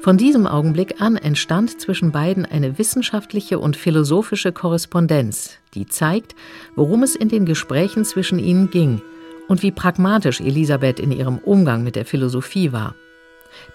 Von 0.00 0.16
diesem 0.16 0.46
Augenblick 0.46 1.00
an 1.00 1.16
entstand 1.16 1.80
zwischen 1.80 2.12
beiden 2.12 2.44
eine 2.44 2.78
wissenschaftliche 2.78 3.58
und 3.58 3.76
philosophische 3.76 4.52
Korrespondenz, 4.52 5.58
die 5.74 5.86
zeigt, 5.86 6.34
worum 6.74 7.02
es 7.02 7.14
in 7.14 7.28
den 7.28 7.46
Gesprächen 7.46 8.04
zwischen 8.04 8.38
ihnen 8.38 8.70
ging 8.70 9.00
und 9.48 9.62
wie 9.62 9.70
pragmatisch 9.70 10.40
Elisabeth 10.40 10.98
in 10.98 11.12
ihrem 11.12 11.38
Umgang 11.38 11.84
mit 11.84 11.96
der 11.96 12.04
Philosophie 12.04 12.72
war. 12.72 12.94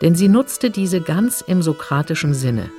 Denn 0.02 0.16
sie 0.16 0.28
nutzte 0.28 0.70
diese 0.70 1.02
ganz 1.02 1.42
im 1.42 1.62
sokratischen 1.62 2.34
Sinne. 2.34 2.70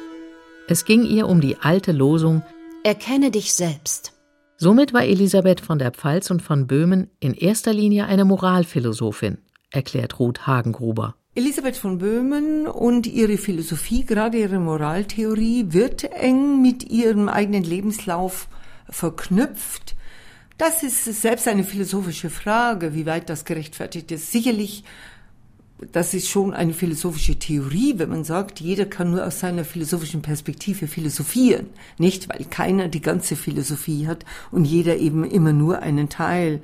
Es 0.69 0.85
ging 0.85 1.05
ihr 1.05 1.27
um 1.27 1.41
die 1.41 1.57
alte 1.61 1.93
Losung 1.93 2.43
Erkenne 2.85 3.31
dich 3.31 3.55
selbst. 3.55 4.13
Somit 4.57 4.93
war 4.93 5.05
Elisabeth 5.05 5.61
von 5.61 5.79
der 5.79 5.93
Pfalz 5.93 6.31
und 6.31 6.43
von 6.43 6.67
Böhmen 6.67 7.11
in 7.21 7.35
erster 7.35 7.73
Linie 7.73 8.07
eine 8.07 8.25
Moralphilosophin, 8.25 9.39
erklärt 9.71 10.19
Ruth 10.19 10.47
Hagengruber. 10.47 11.15
Elisabeth 11.35 11.77
von 11.77 11.99
Böhmen 11.99 12.67
und 12.67 13.07
ihre 13.07 13.37
Philosophie, 13.37 14.05
gerade 14.05 14.39
ihre 14.39 14.59
Moraltheorie, 14.59 15.67
wird 15.69 16.05
eng 16.05 16.63
mit 16.63 16.91
ihrem 16.91 17.29
eigenen 17.29 17.63
Lebenslauf 17.63 18.49
verknüpft. 18.91 19.95
Das 20.57 20.83
ist 20.83 21.05
selbst 21.05 21.47
eine 21.47 21.63
philosophische 21.63 22.31
Frage, 22.31 22.95
wie 22.95 23.07
weit 23.07 23.31
das 23.31 23.45
gerechtfertigt 23.45 24.11
ist. 24.11 24.33
Sicherlich, 24.33 24.83
das 25.93 26.15
ist 26.15 26.29
schon 26.29 26.53
eine 26.53 26.75
philosophische 26.75 27.39
Theorie, 27.39 27.95
wenn 27.99 28.09
man 28.09 28.25
sagt, 28.25 28.59
jeder 28.59 28.87
kann 28.87 29.13
nur 29.13 29.25
aus 29.25 29.39
seiner 29.39 29.65
philosophischen 29.65 30.23
Perspektive 30.23 30.89
philosophieren. 30.89 31.69
Nicht, 31.99 32.29
weil 32.29 32.45
keiner 32.47 32.89
die 32.89 33.01
ganze 33.01 33.37
Philosophie 33.37 34.09
hat 34.09 34.25
und 34.51 34.65
jeder 34.65 34.97
eben 34.97 35.25
immer 35.25 35.53
nur 35.53 35.79
einen 35.79 36.09
Teil. 36.09 36.63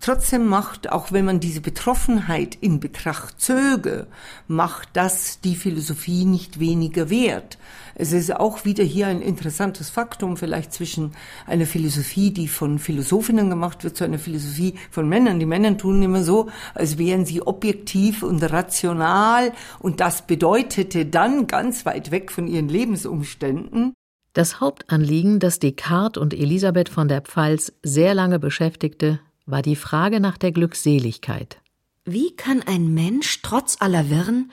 Trotzdem 0.00 0.46
macht, 0.46 0.92
auch 0.92 1.10
wenn 1.10 1.24
man 1.24 1.40
diese 1.40 1.60
Betroffenheit 1.60 2.56
in 2.60 2.78
Betracht 2.78 3.40
zöge, 3.40 4.06
macht 4.46 4.90
das 4.92 5.40
die 5.40 5.56
Philosophie 5.56 6.24
nicht 6.24 6.60
weniger 6.60 7.10
wert. 7.10 7.58
Es 7.96 8.12
ist 8.12 8.34
auch 8.34 8.64
wieder 8.64 8.84
hier 8.84 9.08
ein 9.08 9.20
interessantes 9.20 9.90
Faktum 9.90 10.36
vielleicht 10.36 10.72
zwischen 10.72 11.12
einer 11.46 11.66
Philosophie, 11.66 12.30
die 12.30 12.46
von 12.46 12.78
Philosophinnen 12.78 13.50
gemacht 13.50 13.82
wird, 13.82 13.96
zu 13.96 14.04
einer 14.04 14.20
Philosophie 14.20 14.74
von 14.90 15.08
Männern. 15.08 15.40
Die 15.40 15.46
Männer 15.46 15.76
tun 15.76 16.00
immer 16.00 16.22
so, 16.22 16.48
als 16.74 16.96
wären 16.96 17.26
sie 17.26 17.42
objektiv 17.42 18.22
und 18.22 18.40
rational 18.44 19.52
und 19.80 19.98
das 19.98 20.26
bedeutete 20.28 21.06
dann 21.06 21.48
ganz 21.48 21.84
weit 21.86 22.12
weg 22.12 22.30
von 22.30 22.46
ihren 22.46 22.68
Lebensumständen. 22.68 23.94
Das 24.32 24.60
Hauptanliegen, 24.60 25.40
das 25.40 25.58
Descartes 25.58 26.22
und 26.22 26.32
Elisabeth 26.32 26.88
von 26.88 27.08
der 27.08 27.22
Pfalz 27.22 27.72
sehr 27.82 28.14
lange 28.14 28.38
beschäftigte, 28.38 29.18
war 29.48 29.62
die 29.62 29.76
Frage 29.76 30.20
nach 30.20 30.36
der 30.36 30.52
Glückseligkeit. 30.52 31.60
Wie 32.04 32.36
kann 32.36 32.62
ein 32.62 32.92
Mensch 32.92 33.40
trotz 33.42 33.80
aller 33.80 34.10
Wirren 34.10 34.52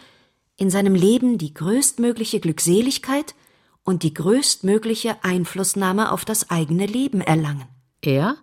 in 0.58 0.70
seinem 0.70 0.96
Leben 0.96 1.38
die 1.38 1.54
größtmögliche 1.54 2.40
Glückseligkeit 2.40 3.36
und 3.84 4.04
die 4.04 4.14
größtmögliche 4.14 5.18
Einflussnahme 5.24 6.12
auf 6.12 6.26
das 6.26 6.50
eigene 6.50 6.86
Leben 6.86 7.22
erlangen? 7.22 7.66
Er, 8.02 8.38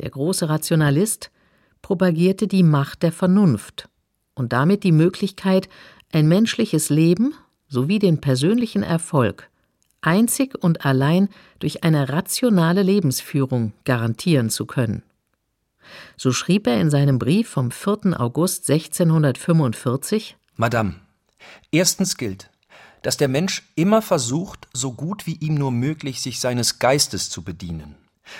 der 0.00 0.10
große 0.10 0.48
Rationalist, 0.48 1.30
propagierte 1.82 2.48
die 2.48 2.62
Macht 2.62 3.02
der 3.02 3.12
Vernunft 3.12 3.88
und 4.34 4.52
damit 4.52 4.84
die 4.84 4.92
Möglichkeit, 4.92 5.68
ein 6.10 6.26
menschliches 6.26 6.88
Leben 6.88 7.34
sowie 7.68 7.98
den 7.98 8.20
persönlichen 8.20 8.82
Erfolg 8.82 9.48
einzig 10.02 10.62
und 10.62 10.84
allein 10.84 11.28
durch 11.60 11.84
eine 11.84 12.08
rationale 12.08 12.82
Lebensführung 12.82 13.72
garantieren 13.84 14.50
zu 14.50 14.66
können. 14.66 15.02
So 16.16 16.32
schrieb 16.32 16.66
er 16.66 16.80
in 16.80 16.90
seinem 16.90 17.18
Brief 17.18 17.48
vom 17.48 17.70
4. 17.70 18.20
August 18.20 18.70
1645 18.70 20.36
Madame, 20.56 20.96
erstens 21.70 22.16
gilt, 22.16 22.50
dass 23.02 23.16
der 23.16 23.28
Mensch 23.28 23.62
immer 23.74 24.02
versucht, 24.02 24.68
so 24.72 24.92
gut 24.92 25.26
wie 25.26 25.36
ihm 25.36 25.54
nur 25.54 25.72
möglich, 25.72 26.22
sich 26.22 26.40
seines 26.40 26.78
Geistes 26.78 27.30
zu 27.30 27.42
bedienen. 27.42 27.96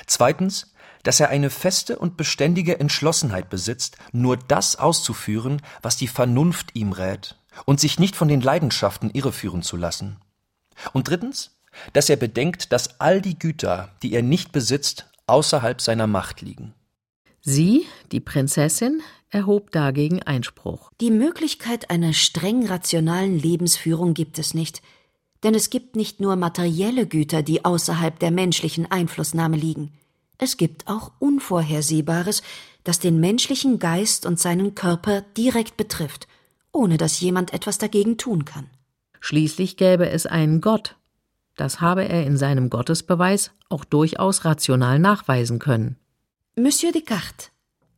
Zweitens, 0.06 0.72
dass 1.02 1.20
er 1.20 1.30
eine 1.30 1.50
feste 1.50 1.98
und 1.98 2.16
beständige 2.16 2.78
Entschlossenheit 2.78 3.50
besitzt, 3.50 3.96
nur 4.12 4.36
das 4.36 4.76
auszuführen, 4.76 5.60
was 5.82 5.96
die 5.96 6.06
Vernunft 6.06 6.70
ihm 6.74 6.92
rät, 6.92 7.36
und 7.64 7.80
sich 7.80 7.98
nicht 7.98 8.14
von 8.14 8.28
den 8.28 8.40
Leidenschaften 8.40 9.10
irreführen 9.10 9.62
zu 9.62 9.76
lassen. 9.76 10.18
Und 10.92 11.08
drittens, 11.08 11.58
dass 11.92 12.08
er 12.08 12.16
bedenkt, 12.16 12.72
dass 12.72 13.00
all 13.00 13.20
die 13.20 13.38
Güter, 13.38 13.90
die 14.02 14.12
er 14.12 14.22
nicht 14.22 14.52
besitzt, 14.52 15.06
außerhalb 15.26 15.80
seiner 15.80 16.06
Macht 16.06 16.40
liegen. 16.40 16.74
Sie, 17.42 17.86
die 18.12 18.20
Prinzessin, 18.20 19.02
erhob 19.28 19.72
dagegen 19.72 20.22
Einspruch. 20.22 20.92
Die 21.00 21.10
Möglichkeit 21.10 21.90
einer 21.90 22.12
streng 22.12 22.66
rationalen 22.66 23.36
Lebensführung 23.36 24.14
gibt 24.14 24.38
es 24.38 24.54
nicht, 24.54 24.80
denn 25.42 25.54
es 25.54 25.68
gibt 25.68 25.96
nicht 25.96 26.20
nur 26.20 26.36
materielle 26.36 27.06
Güter, 27.06 27.42
die 27.42 27.64
außerhalb 27.64 28.16
der 28.20 28.30
menschlichen 28.30 28.88
Einflussnahme 28.88 29.56
liegen. 29.56 29.92
Es 30.38 30.56
gibt 30.56 30.86
auch 30.86 31.10
Unvorhersehbares, 31.18 32.42
das 32.84 33.00
den 33.00 33.18
menschlichen 33.18 33.80
Geist 33.80 34.24
und 34.24 34.38
seinen 34.38 34.76
Körper 34.76 35.22
direkt 35.36 35.76
betrifft, 35.76 36.28
ohne 36.72 36.96
dass 36.96 37.20
jemand 37.20 37.52
etwas 37.52 37.78
dagegen 37.78 38.18
tun 38.18 38.44
kann. 38.44 38.70
Schließlich 39.20 39.76
gäbe 39.76 40.08
es 40.08 40.26
einen 40.26 40.60
Gott. 40.60 40.96
Das 41.56 41.80
habe 41.80 42.08
er 42.08 42.24
in 42.24 42.36
seinem 42.36 42.70
Gottesbeweis 42.70 43.50
auch 43.68 43.84
durchaus 43.84 44.44
rational 44.44 44.98
nachweisen 44.98 45.58
können. 45.58 45.96
Monsieur 46.54 46.92
Descartes, 46.92 47.50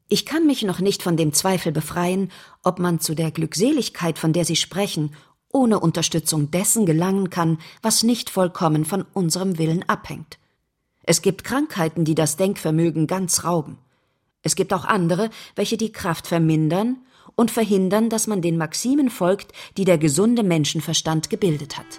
ich 0.08 0.24
kann 0.24 0.46
mich 0.46 0.62
noch 0.62 0.78
nicht 0.78 1.02
von 1.02 1.16
dem 1.16 1.32
Zweifel 1.32 1.72
befreien, 1.72 2.30
ob 2.62 2.78
man 2.78 3.00
zu 3.00 3.16
der 3.16 3.32
Glückseligkeit, 3.32 4.16
von 4.16 4.32
der 4.32 4.44
Sie 4.44 4.54
sprechen, 4.54 5.16
ohne 5.48 5.80
Unterstützung 5.80 6.52
dessen 6.52 6.86
gelangen 6.86 7.30
kann, 7.30 7.58
was 7.82 8.04
nicht 8.04 8.30
vollkommen 8.30 8.84
von 8.84 9.04
unserem 9.12 9.58
Willen 9.58 9.82
abhängt. 9.88 10.38
Es 11.02 11.20
gibt 11.20 11.42
Krankheiten, 11.42 12.04
die 12.04 12.14
das 12.14 12.36
Denkvermögen 12.36 13.08
ganz 13.08 13.42
rauben. 13.42 13.76
Es 14.42 14.54
gibt 14.54 14.72
auch 14.72 14.84
andere, 14.84 15.30
welche 15.56 15.76
die 15.76 15.90
Kraft 15.90 16.28
vermindern 16.28 16.98
und 17.34 17.50
verhindern, 17.50 18.08
dass 18.08 18.28
man 18.28 18.40
den 18.40 18.56
Maximen 18.56 19.10
folgt, 19.10 19.50
die 19.76 19.84
der 19.84 19.98
gesunde 19.98 20.44
Menschenverstand 20.44 21.28
gebildet 21.28 21.76
hat. 21.76 21.98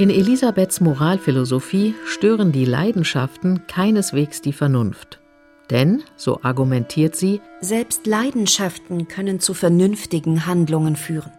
In 0.00 0.08
Elisabeths 0.08 0.80
Moralphilosophie 0.80 1.94
stören 2.06 2.52
die 2.52 2.64
Leidenschaften 2.64 3.66
keineswegs 3.66 4.40
die 4.40 4.54
Vernunft. 4.54 5.20
Denn, 5.68 6.02
so 6.16 6.40
argumentiert 6.42 7.16
sie, 7.16 7.42
selbst 7.60 8.06
Leidenschaften 8.06 9.08
können 9.08 9.40
zu 9.40 9.52
vernünftigen 9.52 10.46
Handlungen 10.46 10.96
führen. 10.96 11.32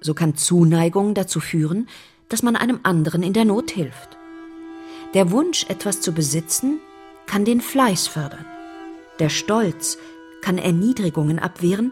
So 0.00 0.14
kann 0.14 0.36
Zuneigung 0.36 1.14
dazu 1.14 1.40
führen, 1.40 1.88
dass 2.28 2.44
man 2.44 2.54
einem 2.54 2.78
anderen 2.84 3.24
in 3.24 3.32
der 3.32 3.44
Not 3.44 3.72
hilft. 3.72 4.16
Der 5.14 5.32
Wunsch, 5.32 5.66
etwas 5.68 6.00
zu 6.00 6.12
besitzen, 6.12 6.78
kann 7.26 7.44
den 7.44 7.60
Fleiß 7.60 8.06
fördern. 8.06 8.46
Der 9.18 9.30
Stolz 9.30 9.98
kann 10.42 10.58
Erniedrigungen 10.58 11.40
abwehren 11.40 11.90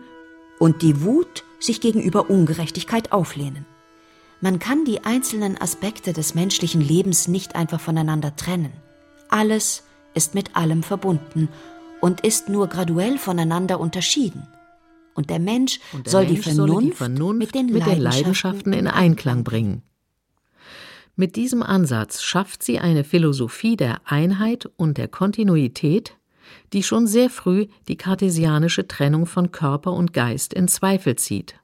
und 0.61 0.83
die 0.83 1.03
Wut 1.03 1.43
sich 1.59 1.81
gegenüber 1.81 2.31
Ungerechtigkeit 2.31 3.11
auflehnen. 3.11 3.67
Man 4.41 4.59
kann 4.59 4.85
die 4.85 5.05
einzelnen 5.05 5.61
Aspekte 5.61 6.13
des 6.13 6.35
menschlichen 6.35 6.81
Lebens 6.81 7.27
nicht 7.29 7.57
einfach 7.57 7.81
voneinander 7.81 8.37
trennen. 8.37 8.73
Alles 9.29 9.83
ist 10.15 10.35
mit 10.35 10.57
allem 10.57 10.83
verbunden 10.83 11.49
und 12.01 12.21
ist 12.21 12.49
nur 12.49 12.69
graduell 12.69 13.19
voneinander 13.19 13.81
unterschieden. 13.81 14.47
Und 15.15 15.31
der 15.31 15.39
Mensch, 15.39 15.81
und 15.93 16.07
der 16.07 16.11
soll, 16.11 16.25
Mensch 16.25 16.37
die 16.37 16.43
Vernunft 16.43 16.73
soll 16.73 16.83
die 16.83 16.93
Vernunft 16.93 17.39
mit 17.39 17.55
den, 17.55 17.67
mit 17.67 17.87
den 17.87 18.01
Leidenschaften 18.01 18.03
Leidenschaften 18.03 18.73
in 18.75 18.87
Einklang 18.87 19.45
bringen. 19.45 19.83
Mit 21.17 21.37
diesem 21.37 21.63
Ansatz 21.63 22.23
schafft 22.23 22.63
sie 22.63 22.79
eine 22.79 23.03
Philosophie 23.03 23.77
der 23.77 24.03
Einheit 24.05 24.69
und 24.77 24.99
der 24.99 25.09
Kontinuität, 25.09 26.19
die 26.75 26.83
schon 26.83 27.07
sehr 27.07 27.31
früh 27.31 27.69
die 27.89 27.97
kartesianische 27.97 28.87
Trennung 28.87 29.25
von 29.25 29.51
Körper 29.51 29.95
und 29.95 30.13
Geist 30.13 30.53
in 30.53 30.69
Zweifel 30.69 31.17
zieht. 31.17 31.59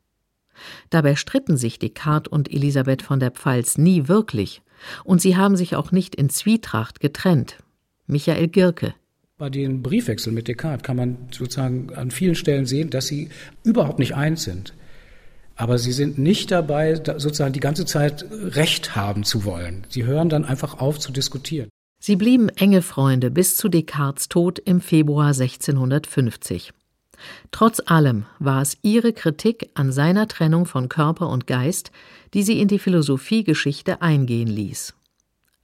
Dabei 0.91 1.17
stritten 1.17 1.57
sich 1.57 1.79
Descartes 1.79 2.31
und 2.31 2.53
Elisabeth 2.53 3.03
von 3.03 3.21
der 3.21 3.31
Pfalz 3.31 3.79
nie 3.79 4.09
wirklich, 4.09 4.63
und 5.05 5.21
sie 5.21 5.37
haben 5.37 5.57
sich 5.57 5.77
auch 5.77 5.93
nicht 5.93 6.15
in 6.15 6.29
Zwietracht 6.29 7.01
getrennt. 7.01 7.59
Michael 8.07 8.49
Girke 8.49 8.95
bei 9.43 9.51
den 9.51 9.83
Briefwechseln 9.83 10.37
mit 10.37 10.47
Descartes 10.47 10.85
kann 10.85 10.97
man 10.97 11.17
sozusagen 11.33 11.93
an 11.95 12.13
vielen 12.13 12.37
Stellen 12.37 12.65
sehen, 12.65 12.91
dass 12.91 13.09
sie 13.09 13.29
überhaupt 13.65 13.99
nicht 13.99 14.15
eins 14.15 14.45
sind. 14.45 14.73
Aber 15.57 15.79
sie 15.79 15.91
sind 15.91 16.17
nicht 16.17 16.53
dabei, 16.53 16.95
sozusagen 16.95 17.53
die 17.53 17.59
ganze 17.59 17.85
Zeit 17.85 18.25
Recht 18.31 18.95
haben 18.95 19.25
zu 19.25 19.45
wollen. 19.45 19.85
Sie 19.89 20.05
hören 20.05 20.29
dann 20.29 20.45
einfach 20.45 20.79
auf 20.79 21.01
zu 21.01 21.11
diskutieren. 21.11 21.69
Sie 22.01 22.15
blieben 22.15 22.51
enge 22.51 22.83
Freunde 22.83 23.33
bis 23.33 23.57
zu 23.57 23.69
Descartes 23.69 24.29
Tod 24.29 24.61
im 24.61 24.81
Februar 24.81 25.35
1650. 25.35 26.73
Trotz 27.51 27.81
allem 27.85 28.27
war 28.39 28.63
es 28.63 28.79
ihre 28.83 29.13
Kritik 29.13 29.71
an 29.75 29.93
seiner 29.93 30.29
Trennung 30.29 30.67
von 30.67 30.89
Körper 30.89 31.29
und 31.29 31.47
Geist, 31.47 31.91
die 32.35 32.43
sie 32.43 32.61
in 32.61 32.69
die 32.69 32.79
Philosophiegeschichte 32.79 34.03
eingehen 34.03 34.49
ließ. 34.49 34.95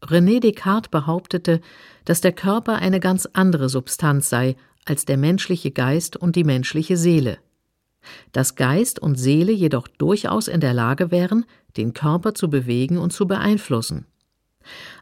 René 0.03 0.41
Descartes 0.41 0.91
behauptete, 0.91 1.61
dass 2.05 2.21
der 2.21 2.33
Körper 2.33 2.77
eine 2.77 3.00
ganz 3.00 3.27
andere 3.33 3.69
Substanz 3.69 4.29
sei 4.29 4.57
als 4.85 5.05
der 5.05 5.17
menschliche 5.17 5.71
Geist 5.71 6.17
und 6.17 6.37
die 6.37 6.45
menschliche 6.45 6.97
Seele. 6.97 7.38
Dass 8.33 8.55
Geist 8.55 9.00
und 9.00 9.17
Seele 9.17 9.53
jedoch 9.53 9.88
durchaus 9.88 10.49
in 10.49 10.61
der 10.61 10.73
Lage 10.73 11.11
wären, 11.11 11.45
den 11.77 11.95
Körper 11.95 12.35
zu 12.35 12.49
bewegen 12.49 12.97
und 12.97 13.12
zu 13.12 13.27
beeinflussen. 13.27 14.07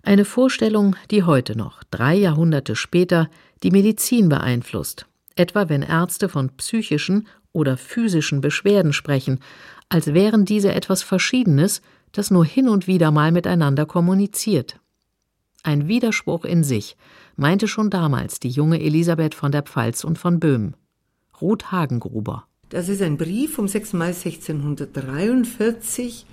Eine 0.03 0.25
Vorstellung, 0.25 0.97
die 1.11 1.25
heute 1.25 1.57
noch, 1.57 1.83
drei 1.91 2.15
Jahrhunderte 2.15 2.75
später, 2.75 3.29
die 3.63 3.71
Medizin 3.71 4.29
beeinflusst, 4.29 5.07
etwa 5.37 5.69
wenn 5.69 5.83
Ärzte 5.83 6.29
von 6.29 6.51
psychischen 6.57 7.29
oder 7.53 7.77
physischen 7.77 8.41
Beschwerden 8.41 8.93
sprechen, 8.93 9.41
als 9.89 10.13
wären 10.13 10.45
diese 10.45 10.75
etwas 10.75 11.03
Verschiedenes, 11.03 11.81
das 12.13 12.31
nur 12.31 12.45
hin 12.45 12.69
und 12.69 12.87
wieder 12.87 13.11
mal 13.11 13.33
miteinander 13.33 13.87
kommuniziert. 13.87 14.81
Ein 15.63 15.89
Widerspruch 15.89 16.45
in 16.45 16.65
sich, 16.65 16.97
meinte 17.37 17.69
schon 17.69 17.91
damals 17.91 18.41
die 18.41 18.51
junge 18.51 18.81
Elisabeth 18.81 19.35
von 19.35 19.53
der 19.53 19.63
Pfalz 19.63 20.05
und 20.05 20.19
von 20.19 20.41
Böhmen. 20.41 20.77
Ruth 21.41 21.73
Hagengruber. 21.73 22.47
Das 22.69 22.89
ist 22.89 23.03
ein 23.03 23.17
Brief 23.17 23.55
vom 23.55 23.69
6. 23.69 23.93
Mai 23.93 24.09
1643 24.09 26.27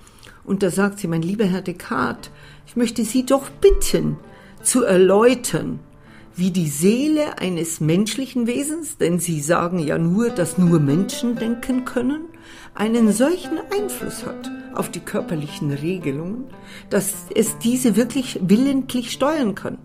und 0.44 0.62
da 0.62 0.70
sagt 0.70 0.98
sie, 0.98 1.08
mein 1.08 1.22
lieber 1.22 1.44
Herr 1.44 1.62
Descartes, 1.62 2.30
ich 2.66 2.76
möchte 2.76 3.04
Sie 3.04 3.24
doch 3.24 3.50
bitten, 3.50 4.16
zu 4.62 4.82
erläutern, 4.82 5.80
wie 6.36 6.50
die 6.50 6.68
Seele 6.68 7.38
eines 7.38 7.80
menschlichen 7.80 8.46
Wesens, 8.46 8.96
denn 8.96 9.18
Sie 9.18 9.40
sagen 9.40 9.78
ja 9.78 9.98
nur, 9.98 10.30
dass 10.30 10.58
nur 10.58 10.80
Menschen 10.80 11.36
denken 11.36 11.84
können, 11.84 12.24
einen 12.74 13.12
solchen 13.12 13.58
Einfluss 13.72 14.26
hat 14.26 14.50
auf 14.74 14.90
die 14.90 15.00
körperlichen 15.00 15.70
Regelungen, 15.70 16.46
dass 16.90 17.26
es 17.34 17.56
diese 17.58 17.94
wirklich 17.94 18.40
willentlich 18.42 19.12
steuern 19.12 19.54
kann. 19.54 19.78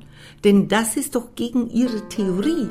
Denn 0.43 0.67
das 0.67 0.97
ist 0.97 1.15
doch 1.15 1.35
gegen 1.35 1.69
ihre 1.69 2.07
Theorie. 2.09 2.67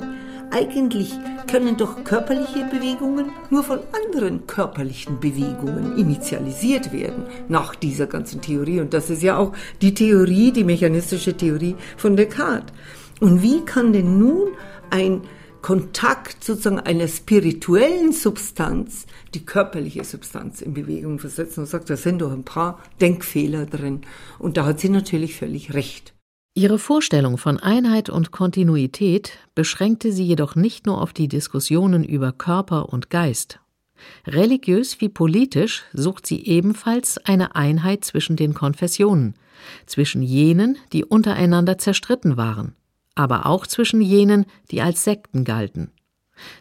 Eigentlich 0.51 1.13
können 1.49 1.77
doch 1.77 2.03
körperliche 2.05 2.67
Bewegungen 2.73 3.27
nur 3.51 3.63
von 3.63 3.81
anderen 4.05 4.47
körperlichen 4.47 5.21
Bewegungen 5.21 5.99
initialisiert 5.99 6.93
werden, 6.93 7.25
nach 7.49 7.75
dieser 7.75 8.07
ganzen 8.07 8.41
Theorie. 8.41 8.81
Und 8.81 8.95
das 8.95 9.11
ist 9.11 9.23
ja 9.23 9.37
auch 9.37 9.53
die 9.83 9.95
Theorie, 9.95 10.51
die 10.51 10.65
mechanistische 10.65 11.37
Theorie 11.37 11.77
von 11.97 12.17
Descartes. 12.17 12.73
Und 13.21 13.43
wie 13.43 13.65
kann 13.65 13.93
denn 13.93 14.19
nun 14.19 14.49
ein 14.91 15.23
Kontakt 15.61 16.45
sozusagen 16.45 16.79
einer 16.79 17.09
spirituellen 17.09 18.13
Substanz 18.13 19.07
die 19.35 19.45
körperliche 19.45 20.05
Substanz 20.05 20.63
in 20.63 20.73
Bewegung 20.73 21.19
versetzen 21.19 21.61
und 21.61 21.67
sagt, 21.67 21.91
da 21.91 21.97
sind 21.97 22.21
doch 22.21 22.33
ein 22.33 22.45
paar 22.45 22.83
Denkfehler 23.01 23.67
drin. 23.67 24.03
Und 24.39 24.57
da 24.57 24.65
hat 24.65 24.81
sie 24.81 24.89
natürlich 24.89 25.37
völlig 25.37 25.75
recht. 25.75 26.15
Ihre 26.55 26.79
Vorstellung 26.79 27.39
von 27.39 27.59
Einheit 27.59 28.09
und 28.09 28.31
Kontinuität 28.33 29.33
beschränkte 29.55 30.13
sie 30.13 30.25
jedoch 30.25 30.57
nicht 30.57 30.87
nur 30.87 31.01
auf 31.01 31.13
die 31.13 31.29
Diskussionen 31.29 32.05
über 32.05 32.33
Körper 32.33 32.89
und 32.89 33.11
Geist. 33.11 33.61
Religiös 34.27 35.01
wie 35.01 35.09
politisch 35.09 35.85
sucht 35.93 36.27
sie 36.27 36.45
ebenfalls 36.47 37.19
eine 37.19 37.57
Einheit 37.57 38.05
zwischen 38.05 38.37
den 38.37 38.55
Konfessionen, 38.55 39.35
zwischen 39.87 40.23
jenen, 40.23 40.79
die 40.93 41.05
untereinander 41.05 41.79
zerstritten 41.79 42.37
waren, 42.37 42.75
aber 43.19 43.47
auch 43.47 43.67
zwischen 43.67 44.01
jenen, 44.01 44.47
die 44.71 44.81
als 44.81 45.05
Sekten 45.05 45.45
galten. 45.45 45.91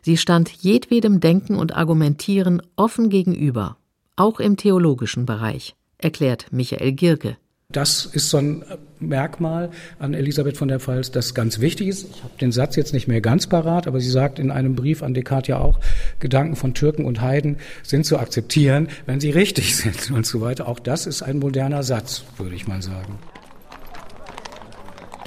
Sie 0.02 0.17
stand 0.17 0.50
jedwedem 0.50 1.20
Denken 1.20 1.56
und 1.56 1.76
Argumentieren 1.76 2.62
offen 2.76 3.10
gegenüber, 3.10 3.78
auch 4.15 4.39
im 4.39 4.58
theologischen 4.58 5.26
Bereich, 5.26 5.76
erklärt 6.00 6.48
Michael 6.52 6.93
Gierke. 6.93 7.38
Das 7.70 8.06
ist 8.06 8.30
so 8.30 8.38
ein 8.38 8.63
Merkmal 9.00 9.72
an 10.00 10.13
Elisabeth 10.13 10.58
von 10.58 10.70
der 10.70 10.80
Pfalz, 10.80 11.12
das 11.12 11.34
ganz 11.34 11.60
wichtig 11.60 11.89
ist. 11.89 12.08
Ich 12.10 12.24
habe 12.24 12.34
den 12.39 12.54
Satz 12.54 12.78
jetzt 12.78 12.93
nicht 12.93 13.10
mehr 13.10 13.20
ganz 13.20 13.46
parat, 13.48 13.88
aber 13.88 14.00
sie 14.00 14.10
sagt 14.10 14.39
in 14.39 14.52
einem 14.52 14.74
Brief 14.74 15.04
an 15.04 15.13
Descartes 15.13 15.50
ja 15.50 15.60
auch, 15.60 15.80
Gedanken 16.20 16.56
von 16.56 16.74
Türken 16.74 17.04
und 17.04 17.20
Heiden 17.20 17.58
sind 17.84 18.06
zu 18.06 18.17
akzeptieren, 18.20 18.88
wenn 19.06 19.20
sie 19.20 19.32
richtig 19.32 19.76
sind 19.78 20.12
und 20.12 20.26
so 20.26 20.39
weiter. 20.39 20.67
Auch 20.67 20.80
das 20.80 21.06
ist 21.06 21.22
ein 21.22 21.39
moderner 21.39 21.84
Satz, 21.84 22.24
würde 22.38 22.56
ich 22.56 22.67
mal 22.67 22.82
sagen. 22.82 23.20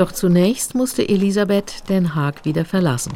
Doch 0.01 0.13
zunächst 0.13 0.75
musste 0.75 1.07
Elisabeth 1.07 1.87
Den 1.91 2.15
Haag 2.15 2.47
wieder 2.47 2.65
verlassen. 2.65 3.13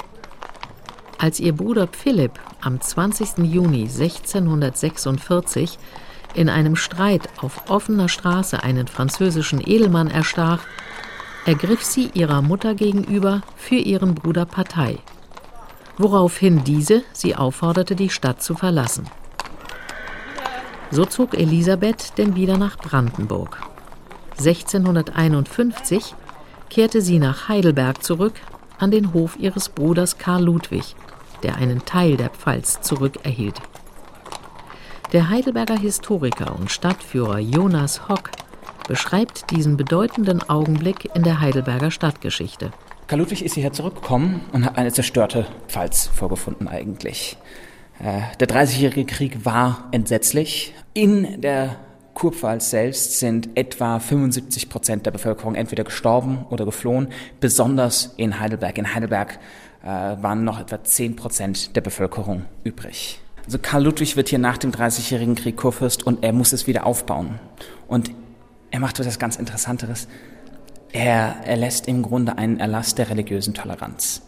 Als 1.16 1.40
ihr 1.40 1.54
Bruder 1.54 1.88
Philipp 1.90 2.38
am 2.60 2.78
20. 2.78 3.38
Juni 3.38 3.84
1646 3.84 5.78
in 6.34 6.50
einem 6.50 6.76
Streit 6.76 7.30
auf 7.40 7.70
offener 7.70 8.10
Straße 8.10 8.62
einen 8.62 8.86
französischen 8.86 9.62
Edelmann 9.66 10.08
erstach, 10.08 10.60
ergriff 11.46 11.82
sie 11.82 12.10
ihrer 12.12 12.42
Mutter 12.42 12.74
gegenüber 12.74 13.40
für 13.56 13.76
ihren 13.76 14.14
Bruder 14.14 14.44
Partei, 14.44 14.98
woraufhin 15.96 16.64
diese 16.64 17.02
sie 17.14 17.34
aufforderte, 17.34 17.96
die 17.96 18.10
Stadt 18.10 18.42
zu 18.42 18.56
verlassen. 18.56 19.08
So 20.90 21.06
zog 21.06 21.32
Elisabeth 21.32 22.18
denn 22.18 22.36
wieder 22.36 22.58
nach 22.58 22.76
Brandenburg. 22.76 23.62
1651 24.36 26.14
kehrte 26.74 27.02
sie 27.02 27.20
nach 27.20 27.48
Heidelberg 27.48 28.02
zurück 28.02 28.34
an 28.80 28.90
den 28.90 29.14
Hof 29.14 29.36
ihres 29.38 29.68
Bruders 29.68 30.18
Karl 30.18 30.42
Ludwig, 30.42 30.96
der 31.44 31.54
einen 31.54 31.84
Teil 31.84 32.16
der 32.16 32.30
Pfalz 32.30 32.80
zurückerhielt. 32.80 33.60
Der 35.12 35.30
Heidelberger 35.30 35.78
Historiker 35.78 36.56
und 36.58 36.72
Stadtführer 36.72 37.38
Jonas 37.38 38.08
Hock 38.08 38.32
beschreibt 38.88 39.52
diesen 39.52 39.76
bedeutenden 39.76 40.42
Augenblick 40.50 41.08
in 41.14 41.22
der 41.22 41.40
Heidelberger 41.40 41.92
Stadtgeschichte. 41.92 42.72
Karl 43.06 43.20
Ludwig 43.20 43.44
ist 43.44 43.54
hierher 43.54 43.72
zurückgekommen 43.72 44.40
und 44.50 44.64
hat 44.64 44.76
eine 44.76 44.92
zerstörte 44.92 45.46
Pfalz 45.68 46.08
vorgefunden 46.08 46.66
eigentlich. 46.66 47.36
Äh, 48.00 48.22
der 48.40 48.48
Dreißigjährige 48.48 49.04
Krieg 49.04 49.44
war 49.44 49.86
entsetzlich. 49.92 50.74
In 50.92 51.40
der 51.40 51.76
Kurpfalz 52.14 52.70
selbst 52.70 53.18
sind 53.18 53.50
etwa 53.56 53.98
75 53.98 54.68
Prozent 54.68 55.04
der 55.04 55.10
Bevölkerung 55.10 55.54
entweder 55.54 55.84
gestorben 55.84 56.46
oder 56.50 56.64
geflohen, 56.64 57.08
besonders 57.40 58.14
in 58.16 58.38
Heidelberg. 58.40 58.78
In 58.78 58.94
Heidelberg 58.94 59.38
äh, 59.82 59.86
waren 59.86 60.44
noch 60.44 60.60
etwa 60.60 60.82
10 60.82 61.16
Prozent 61.16 61.76
der 61.76 61.80
Bevölkerung 61.80 62.44
übrig. 62.62 63.20
Also 63.44 63.58
Karl 63.60 63.84
Ludwig 63.84 64.16
wird 64.16 64.28
hier 64.30 64.38
nach 64.38 64.56
dem 64.56 64.72
Dreißigjährigen 64.72 65.34
Krieg 65.34 65.56
Kurfürst 65.56 66.06
und 66.06 66.24
er 66.24 66.32
muss 66.32 66.52
es 66.52 66.66
wieder 66.66 66.86
aufbauen. 66.86 67.38
Und 67.88 68.10
er 68.70 68.80
macht 68.80 68.98
etwas 68.98 69.18
ganz 69.18 69.36
Interessanteres. 69.36 70.08
Er 70.92 71.36
erlässt 71.44 71.88
im 71.88 72.02
Grunde 72.02 72.38
einen 72.38 72.60
Erlass 72.60 72.94
der 72.94 73.10
religiösen 73.10 73.52
Toleranz. 73.52 74.22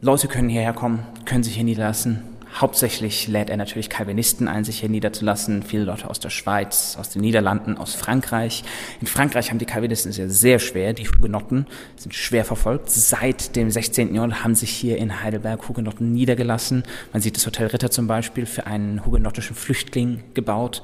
Leute 0.00 0.28
können 0.28 0.48
hierher 0.48 0.72
kommen, 0.72 1.06
können 1.26 1.44
sich 1.44 1.54
hier 1.56 1.64
niederlassen, 1.64 2.22
Hauptsächlich 2.54 3.28
lädt 3.28 3.48
er 3.48 3.56
natürlich 3.56 3.88
Calvinisten 3.88 4.46
ein, 4.46 4.64
sich 4.64 4.80
hier 4.80 4.88
niederzulassen. 4.88 5.62
Viele 5.62 5.84
Leute 5.84 6.10
aus 6.10 6.20
der 6.20 6.30
Schweiz, 6.30 6.96
aus 7.00 7.08
den 7.08 7.22
Niederlanden, 7.22 7.78
aus 7.78 7.94
Frankreich. 7.94 8.62
In 9.00 9.06
Frankreich 9.06 9.50
haben 9.50 9.58
die 9.58 9.64
Calvinisten 9.64 10.10
es 10.10 10.18
ja 10.18 10.28
sehr 10.28 10.58
schwer. 10.58 10.92
Die 10.92 11.08
Hugenotten 11.08 11.66
sind 11.96 12.14
schwer 12.14 12.44
verfolgt. 12.44 12.90
Seit 12.90 13.56
dem 13.56 13.70
16. 13.70 14.14
Jahrhundert 14.14 14.44
haben 14.44 14.54
sich 14.54 14.70
hier 14.70 14.98
in 14.98 15.22
Heidelberg 15.22 15.66
Hugenotten 15.68 16.12
niedergelassen. 16.12 16.82
Man 17.12 17.22
sieht 17.22 17.36
das 17.36 17.46
Hotel 17.46 17.68
Ritter 17.68 17.90
zum 17.90 18.06
Beispiel 18.06 18.44
für 18.44 18.66
einen 18.66 19.06
hugenottischen 19.06 19.56
Flüchtling 19.56 20.22
gebaut. 20.34 20.82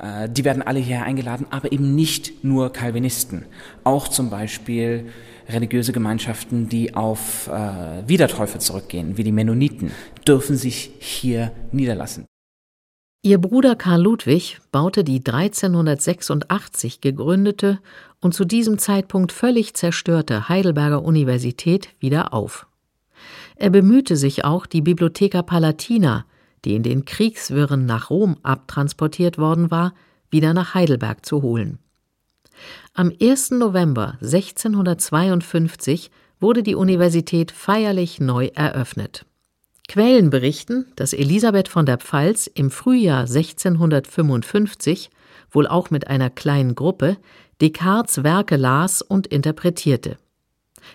Äh, 0.00 0.28
die 0.28 0.44
werden 0.44 0.62
alle 0.62 0.78
hierher 0.78 1.04
eingeladen, 1.04 1.46
aber 1.50 1.72
eben 1.72 1.94
nicht 1.94 2.44
nur 2.44 2.72
Calvinisten. 2.72 3.44
Auch 3.84 4.08
zum 4.08 4.30
Beispiel 4.30 5.06
religiöse 5.48 5.92
Gemeinschaften, 5.92 6.68
die 6.68 6.94
auf 6.94 7.48
äh, 7.48 8.08
Wiedertäufe 8.08 8.58
zurückgehen, 8.58 9.16
wie 9.16 9.24
die 9.24 9.32
Mennoniten, 9.32 9.90
dürfen 10.26 10.56
sich 10.56 10.92
hier 10.98 11.52
niederlassen. 11.72 12.26
Ihr 13.24 13.38
Bruder 13.38 13.76
Karl 13.76 14.02
Ludwig 14.02 14.58
baute 14.72 15.04
die 15.04 15.18
1386 15.24 17.00
gegründete 17.00 17.78
und 18.20 18.34
zu 18.34 18.44
diesem 18.44 18.78
Zeitpunkt 18.78 19.30
völlig 19.30 19.74
zerstörte 19.74 20.48
Heidelberger 20.48 21.04
Universität 21.04 21.90
wieder 22.00 22.34
auf. 22.34 22.66
Er 23.54 23.70
bemühte 23.70 24.16
sich 24.16 24.44
auch, 24.44 24.66
die 24.66 24.80
Bibliotheca 24.80 25.42
Palatina, 25.42 26.24
die 26.64 26.74
in 26.74 26.82
den 26.82 27.04
Kriegswirren 27.04 27.86
nach 27.86 28.10
Rom 28.10 28.36
abtransportiert 28.42 29.38
worden 29.38 29.70
war, 29.70 29.94
wieder 30.30 30.54
nach 30.54 30.74
Heidelberg 30.74 31.24
zu 31.26 31.42
holen. 31.42 31.78
Am 32.94 33.12
1. 33.20 33.52
November 33.52 34.18
1652 34.20 36.10
wurde 36.40 36.62
die 36.62 36.74
Universität 36.74 37.50
feierlich 37.50 38.20
neu 38.20 38.50
eröffnet. 38.54 39.24
Quellen 39.88 40.30
berichten, 40.30 40.86
dass 40.96 41.12
Elisabeth 41.12 41.68
von 41.68 41.86
der 41.86 41.98
Pfalz 41.98 42.46
im 42.46 42.70
Frühjahr 42.70 43.20
1655, 43.20 45.10
wohl 45.50 45.66
auch 45.66 45.90
mit 45.90 46.06
einer 46.08 46.30
kleinen 46.30 46.74
Gruppe, 46.74 47.18
Descartes 47.60 48.24
Werke 48.24 48.56
las 48.56 49.02
und 49.02 49.26
interpretierte. 49.26 50.16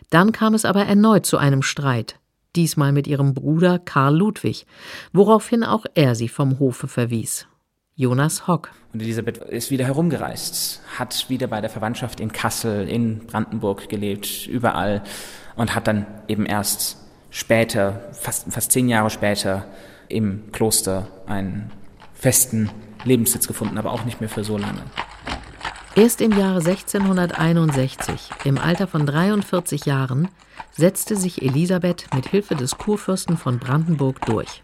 Dann 0.09 0.31
kam 0.31 0.53
es 0.53 0.65
aber 0.65 0.85
erneut 0.85 1.25
zu 1.25 1.37
einem 1.37 1.61
Streit, 1.61 2.19
diesmal 2.57 2.91
mit 2.91 3.07
ihrem 3.07 3.33
Bruder 3.33 3.79
Karl 3.79 4.17
Ludwig, 4.17 4.65
woraufhin 5.13 5.63
auch 5.63 5.85
er 5.93 6.15
sie 6.15 6.27
vom 6.27 6.59
Hofe 6.59 6.87
verwies. 6.87 7.47
Jonas 7.95 8.47
Hock. 8.47 8.71
Und 8.93 9.01
Elisabeth 9.01 9.37
ist 9.37 9.71
wieder 9.71 9.85
herumgereist, 9.85 10.81
hat 10.99 11.29
wieder 11.29 11.47
bei 11.47 11.61
der 11.61 11.69
Verwandtschaft 11.69 12.19
in 12.19 12.31
Kassel, 12.31 12.87
in 12.87 13.25
Brandenburg 13.25 13.89
gelebt, 13.89 14.47
überall 14.47 15.03
und 15.55 15.73
hat 15.73 15.87
dann 15.87 16.05
eben 16.27 16.45
erst 16.45 16.97
später, 17.29 18.09
fast, 18.11 18.51
fast 18.51 18.71
zehn 18.71 18.87
Jahre 18.87 19.09
später, 19.09 19.65
im 20.09 20.51
Kloster 20.51 21.07
einen 21.25 21.71
festen 22.13 22.69
Lebenssitz 23.03 23.47
gefunden, 23.47 23.77
aber 23.77 23.91
auch 23.91 24.05
nicht 24.05 24.19
mehr 24.19 24.29
für 24.29 24.43
so 24.43 24.57
lange. 24.57 24.81
Erst 25.95 26.21
im 26.21 26.31
Jahre 26.37 26.59
1661, 26.59 28.29
im 28.43 28.59
Alter 28.59 28.85
von 28.85 29.07
43 29.07 29.85
Jahren, 29.85 30.27
setzte 30.77 31.15
sich 31.15 31.41
Elisabeth 31.41 32.05
mit 32.15 32.27
Hilfe 32.27 32.55
des 32.55 32.77
Kurfürsten 32.77 33.35
von 33.37 33.59
Brandenburg 33.59 34.21
durch. 34.25 34.61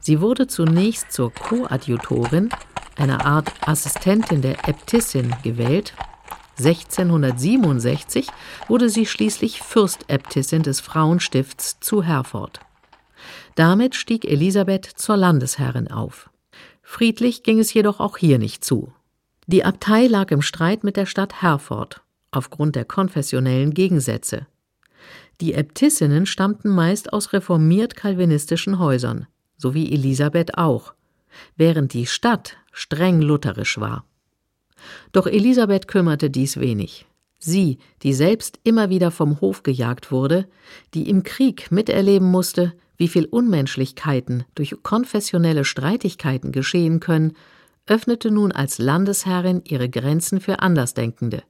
Sie 0.00 0.20
wurde 0.20 0.46
zunächst 0.46 1.12
zur 1.12 1.32
Koadjutorin, 1.32 2.48
einer 2.96 3.26
Art 3.26 3.52
Assistentin 3.60 4.42
der 4.42 4.68
Äbtissin, 4.68 5.34
gewählt. 5.42 5.94
1667 6.58 8.28
wurde 8.68 8.88
sie 8.88 9.06
schließlich 9.06 9.62
Fürstäbtissin 9.62 10.62
des 10.62 10.80
Frauenstifts 10.80 11.80
zu 11.80 12.02
Herford. 12.02 12.60
Damit 13.54 13.94
stieg 13.94 14.24
Elisabeth 14.24 14.84
zur 14.86 15.16
Landesherrin 15.16 15.90
auf. 15.90 16.30
Friedlich 16.82 17.42
ging 17.42 17.58
es 17.58 17.72
jedoch 17.72 18.00
auch 18.00 18.16
hier 18.16 18.38
nicht 18.38 18.64
zu. 18.64 18.92
Die 19.46 19.64
Abtei 19.64 20.06
lag 20.06 20.30
im 20.30 20.42
Streit 20.42 20.84
mit 20.84 20.96
der 20.96 21.06
Stadt 21.06 21.42
Herford 21.42 22.02
aufgrund 22.32 22.76
der 22.76 22.84
konfessionellen 22.84 23.74
Gegensätze. 23.74 24.46
Die 25.42 25.52
Äbtissinnen 25.52 26.24
stammten 26.24 26.70
meist 26.70 27.12
aus 27.12 27.34
reformiert-kalvinistischen 27.34 28.78
Häusern 28.78 29.26
so 29.62 29.74
wie 29.74 29.92
Elisabeth 29.92 30.58
auch, 30.58 30.92
während 31.56 31.94
die 31.94 32.06
Stadt 32.06 32.56
streng 32.72 33.22
lutherisch 33.22 33.78
war. 33.78 34.04
Doch 35.12 35.28
Elisabeth 35.28 35.86
kümmerte 35.86 36.30
dies 36.30 36.58
wenig. 36.58 37.06
Sie, 37.38 37.78
die 38.02 38.12
selbst 38.12 38.58
immer 38.64 38.90
wieder 38.90 39.12
vom 39.12 39.40
Hof 39.40 39.62
gejagt 39.62 40.10
wurde, 40.10 40.48
die 40.94 41.08
im 41.08 41.22
Krieg 41.22 41.70
miterleben 41.70 42.28
musste, 42.28 42.72
wie 42.96 43.08
viel 43.08 43.24
Unmenschlichkeiten 43.24 44.44
durch 44.54 44.76
konfessionelle 44.82 45.64
Streitigkeiten 45.64 46.50
geschehen 46.50 46.98
können, 46.98 47.34
öffnete 47.86 48.30
nun 48.30 48.52
als 48.52 48.78
Landesherrin 48.78 49.62
ihre 49.64 49.88
Grenzen 49.88 50.40
für 50.40 50.60
Andersdenkende, 50.60 51.42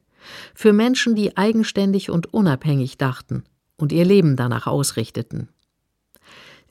für 0.55 0.73
Menschen, 0.73 1.15
die 1.15 1.37
eigenständig 1.37 2.11
und 2.11 2.33
unabhängig 2.33 2.97
dachten 2.97 3.45
und 3.83 3.91
ihr 3.91 4.05
Leben 4.05 4.37
danach 4.37 4.69
ausrichteten. 4.69 5.49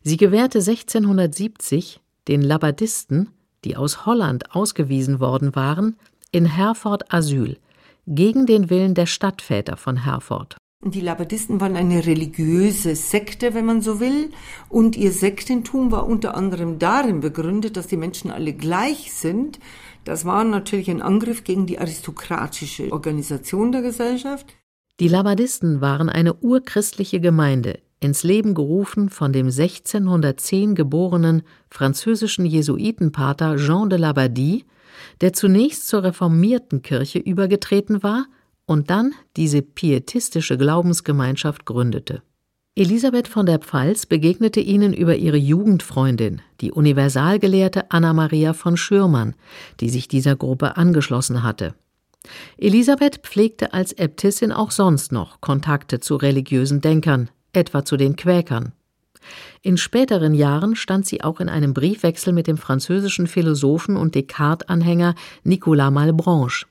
Sie 0.01 0.15
gewährte 0.15 0.59
1670 0.59 1.99
den 2.29 2.41
Labadisten, 2.41 3.31
die 3.65 3.75
aus 3.75 4.05
Holland 4.05 4.55
ausgewiesen 4.55 5.19
worden 5.19 5.53
waren, 5.53 5.97
in 6.31 6.45
Herford 6.45 7.13
Asyl, 7.13 7.57
gegen 8.07 8.45
den 8.45 8.69
Willen 8.69 8.93
der 8.93 9.07
Stadtväter 9.07 9.75
von 9.75 10.05
Herford. 10.05 10.55
Die 10.85 11.01
Labadisten 11.01 11.59
waren 11.59 11.75
eine 11.75 12.05
religiöse 12.05 12.95
Sekte, 12.95 13.53
wenn 13.53 13.65
man 13.65 13.81
so 13.81 13.99
will, 13.99 14.31
und 14.69 14.95
ihr 14.95 15.11
Sektentum 15.11 15.91
war 15.91 16.07
unter 16.07 16.33
anderem 16.35 16.79
darin 16.79 17.19
begründet, 17.19 17.75
dass 17.75 17.87
die 17.87 17.97
Menschen 17.97 18.31
alle 18.31 18.53
gleich 18.53 19.11
sind. 19.11 19.59
Das 20.05 20.23
war 20.23 20.45
natürlich 20.45 20.89
ein 20.89 21.01
Angriff 21.01 21.43
gegen 21.43 21.65
die 21.65 21.77
aristokratische 21.77 22.89
Organisation 22.93 23.73
der 23.73 23.81
Gesellschaft. 23.81 24.45
Die 24.99 25.07
Labadisten 25.07 25.81
waren 25.81 26.09
eine 26.09 26.35
urchristliche 26.35 27.19
Gemeinde, 27.19 27.79
ins 27.99 28.23
Leben 28.23 28.53
gerufen 28.53 29.09
von 29.09 29.31
dem 29.31 29.47
1610 29.47 30.75
geborenen 30.75 31.43
französischen 31.69 32.45
Jesuitenpater 32.45 33.57
Jean 33.57 33.89
de 33.89 33.99
Labadie, 33.99 34.65
der 35.21 35.33
zunächst 35.33 35.87
zur 35.87 36.03
reformierten 36.03 36.81
Kirche 36.81 37.19
übergetreten 37.19 38.03
war 38.03 38.25
und 38.65 38.89
dann 38.89 39.13
diese 39.37 39.61
pietistische 39.61 40.57
Glaubensgemeinschaft 40.57 41.65
gründete. 41.65 42.21
Elisabeth 42.73 43.27
von 43.27 43.45
der 43.45 43.59
Pfalz 43.59 44.05
begegnete 44.05 44.61
ihnen 44.61 44.93
über 44.93 45.17
ihre 45.17 45.37
Jugendfreundin, 45.37 46.41
die 46.61 46.71
Universalgelehrte 46.71 47.91
Anna 47.91 48.13
Maria 48.13 48.53
von 48.53 48.77
Schürmann, 48.77 49.35
die 49.81 49.89
sich 49.89 50.07
dieser 50.07 50.37
Gruppe 50.37 50.77
angeschlossen 50.77 51.43
hatte. 51.43 51.75
Elisabeth 52.57 53.17
pflegte 53.23 53.73
als 53.73 53.93
Äbtissin 53.93 54.51
auch 54.51 54.71
sonst 54.71 55.11
noch 55.11 55.41
Kontakte 55.41 55.99
zu 55.99 56.15
religiösen 56.15 56.81
Denkern, 56.81 57.29
etwa 57.53 57.83
zu 57.83 57.97
den 57.97 58.15
Quäkern. 58.15 58.73
In 59.61 59.77
späteren 59.77 60.33
Jahren 60.33 60.75
stand 60.75 61.05
sie 61.05 61.23
auch 61.23 61.39
in 61.39 61.49
einem 61.49 61.73
Briefwechsel 61.73 62.33
mit 62.33 62.47
dem 62.47 62.57
französischen 62.57 63.27
Philosophen 63.27 63.95
und 63.97 64.15
Descartes-Anhänger 64.15 65.15
Nicolas 65.43 65.91
Malebranche. 65.91 66.65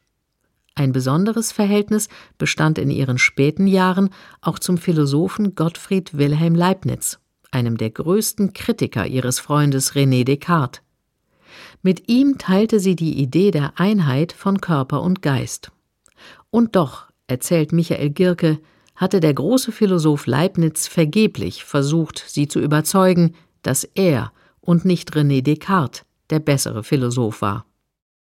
Ein 0.75 0.93
besonderes 0.93 1.53
Verhältnis 1.53 2.09
bestand 2.39 2.79
in 2.79 2.91
ihren 2.91 3.19
späten 3.19 3.67
Jahren 3.67 4.11
auch 4.41 4.59
zum 4.59 4.79
Philosophen 4.79 5.55
Gottfried 5.55 6.17
Wilhelm 6.17 6.55
Leibniz, 6.55 7.19
einem 7.51 7.77
der 7.77 7.91
größten 7.91 8.53
Kritiker 8.53 9.07
ihres 9.07 9.41
Freundes 9.41 9.93
René 9.95 10.25
Descartes. 10.25 10.81
Mit 11.83 12.09
ihm 12.09 12.39
teilte 12.39 12.81
sie 12.81 12.97
die 12.97 13.19
Idee 13.21 13.51
der 13.51 13.73
Einheit 13.77 14.33
von 14.33 14.61
Körper 14.61 15.03
und 15.03 15.23
Geist. 15.23 15.71
Und 16.51 16.77
doch, 16.77 17.07
erzählt 17.27 17.73
Michael 17.73 18.11
Gierke, 18.11 18.59
hatte 18.95 19.21
der 19.21 19.33
große 19.33 19.73
Philosoph 19.73 20.27
Leibniz 20.27 20.87
vergeblich 20.87 21.65
versucht, 21.65 22.23
sie 22.27 22.49
zu 22.49 22.61
überzeugen, 22.61 23.35
dass 23.63 23.85
er 23.85 24.33
und 24.61 24.85
nicht 24.85 25.13
René 25.13 25.43
Descartes 25.43 26.03
der 26.29 26.39
bessere 26.39 26.85
Philosoph 26.85 27.43
war. 27.43 27.65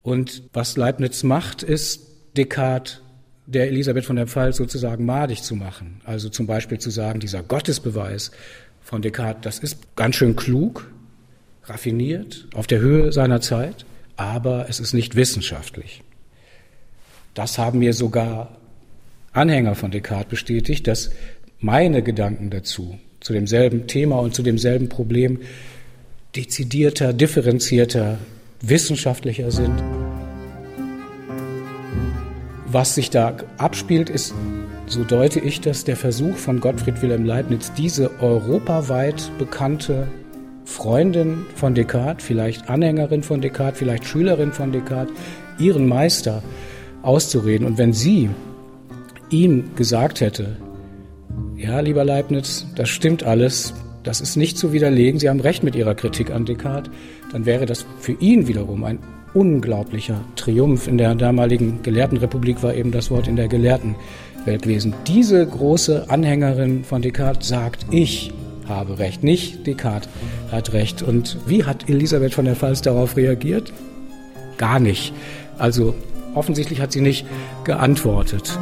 Und 0.01 0.43
was 0.53 0.77
Leibniz 0.77 1.23
macht, 1.23 1.63
ist 1.63 2.07
Descartes 2.37 3.01
der 3.45 3.67
Elisabeth 3.67 4.05
von 4.05 4.15
der 4.15 4.27
Pfalz 4.27 4.57
sozusagen 4.57 5.05
madig 5.05 5.41
zu 5.41 5.55
machen. 5.55 6.01
Also 6.05 6.29
zum 6.29 6.45
Beispiel 6.47 6.77
zu 6.77 6.91
sagen, 6.91 7.19
dieser 7.19 7.43
Gottesbeweis 7.43 8.31
von 8.79 9.01
Descartes, 9.01 9.41
das 9.41 9.59
ist 9.59 9.95
ganz 9.95 10.15
schön 10.15 10.35
klug, 10.35 10.87
raffiniert, 11.69 12.47
auf 12.53 12.67
der 12.67 12.79
Höhe 12.79 13.11
seiner 13.11 13.41
Zeit, 13.41 13.85
aber 14.17 14.67
es 14.69 14.79
ist 14.79 14.93
nicht 14.93 15.15
wissenschaftlich. 15.15 16.01
Das 17.33 17.57
haben 17.57 17.79
mir 17.79 17.93
sogar 17.93 18.57
Anhänger 19.31 19.75
von 19.75 19.91
Descartes 19.91 20.29
bestätigt, 20.29 20.87
dass 20.87 21.11
meine 21.59 22.01
Gedanken 22.01 22.49
dazu, 22.49 22.97
zu 23.19 23.33
demselben 23.33 23.87
Thema 23.87 24.19
und 24.19 24.33
zu 24.33 24.43
demselben 24.43 24.89
Problem, 24.89 25.39
dezidierter, 26.35 27.13
differenzierter, 27.13 28.17
wissenschaftlicher 28.61 29.51
sind. 29.51 29.81
Was 32.65 32.95
sich 32.95 33.09
da 33.09 33.35
abspielt, 33.57 34.09
ist, 34.09 34.33
so 34.85 35.03
deute 35.03 35.39
ich 35.39 35.61
das, 35.61 35.85
der 35.85 35.95
Versuch 35.95 36.35
von 36.35 36.59
Gottfried 36.59 37.01
Wilhelm 37.01 37.25
Leibniz, 37.25 37.71
diese 37.73 38.19
europaweit 38.21 39.31
bekannte 39.37 40.07
Freundin 40.69 41.47
von 41.55 41.73
Descartes, 41.73 42.23
vielleicht 42.23 42.69
Anhängerin 42.69 43.23
von 43.23 43.41
Descartes, 43.41 43.79
vielleicht 43.79 44.05
Schülerin 44.05 44.53
von 44.53 44.71
Descartes, 44.71 45.13
ihren 45.57 45.87
Meister 45.87 46.43
auszureden. 47.01 47.65
Und 47.65 47.77
wenn 47.79 47.91
sie 47.91 48.29
ihm 49.31 49.71
gesagt 49.75 50.21
hätte, 50.21 50.57
ja, 51.57 51.79
lieber 51.79 52.05
Leibniz, 52.05 52.67
das 52.75 52.87
stimmt 52.87 53.23
alles, 53.23 53.73
das 54.03 54.21
ist 54.21 54.37
nicht 54.37 54.57
zu 54.57 54.71
widerlegen, 54.71 55.19
Sie 55.19 55.27
haben 55.27 55.41
recht 55.41 55.63
mit 55.63 55.75
Ihrer 55.75 55.95
Kritik 55.95 56.31
an 56.31 56.45
Descartes, 56.45 56.91
dann 57.31 57.45
wäre 57.45 57.65
das 57.65 57.85
für 57.99 58.13
ihn 58.13 58.47
wiederum 58.47 58.83
ein 58.83 58.99
unglaublicher 59.33 60.21
Triumph. 60.35 60.87
In 60.87 60.99
der 60.99 61.15
damaligen 61.15 61.81
Gelehrtenrepublik 61.81 62.61
war 62.61 62.75
eben 62.75 62.91
das 62.91 63.09
Wort 63.09 63.27
in 63.27 63.35
der 63.35 63.47
Gelehrtenwelt 63.47 64.61
gewesen. 64.61 64.93
Diese 65.07 65.45
große 65.45 66.09
Anhängerin 66.09 66.83
von 66.83 67.01
Descartes 67.01 67.49
sagt, 67.49 67.87
ich 67.91 68.31
habe 68.69 68.99
recht, 68.99 69.23
nicht 69.23 69.67
Descartes 69.67 70.09
hat 70.51 70.73
recht. 70.73 71.01
Und 71.01 71.37
wie 71.45 71.65
hat 71.65 71.89
Elisabeth 71.89 72.33
von 72.33 72.45
der 72.45 72.55
Pfalz 72.55 72.81
darauf 72.81 73.17
reagiert? 73.17 73.73
Gar 74.57 74.79
nicht. 74.79 75.13
Also 75.57 75.95
offensichtlich 76.35 76.79
hat 76.79 76.91
sie 76.91 77.01
nicht 77.01 77.25
geantwortet. 77.63 78.57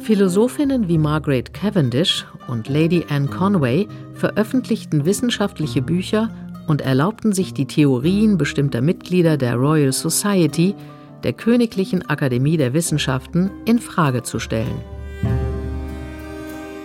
Philosophinnen 0.00 0.88
wie 0.88 0.98
Margaret 0.98 1.52
Cavendish 1.52 2.26
und 2.48 2.68
Lady 2.68 3.04
Anne 3.08 3.28
Conway 3.28 3.86
veröffentlichten 4.14 5.04
wissenschaftliche 5.04 5.82
Bücher 5.82 6.30
und 6.66 6.80
erlaubten 6.80 7.32
sich 7.32 7.54
die 7.54 7.66
Theorien 7.66 8.38
bestimmter 8.38 8.80
Mitglieder 8.80 9.36
der 9.36 9.56
Royal 9.56 9.92
Society, 9.92 10.74
der 11.22 11.32
Königlichen 11.32 12.08
Akademie 12.08 12.56
der 12.56 12.72
Wissenschaften, 12.72 13.50
in 13.66 13.78
Frage 13.78 14.22
zu 14.22 14.38
stellen. 14.38 14.80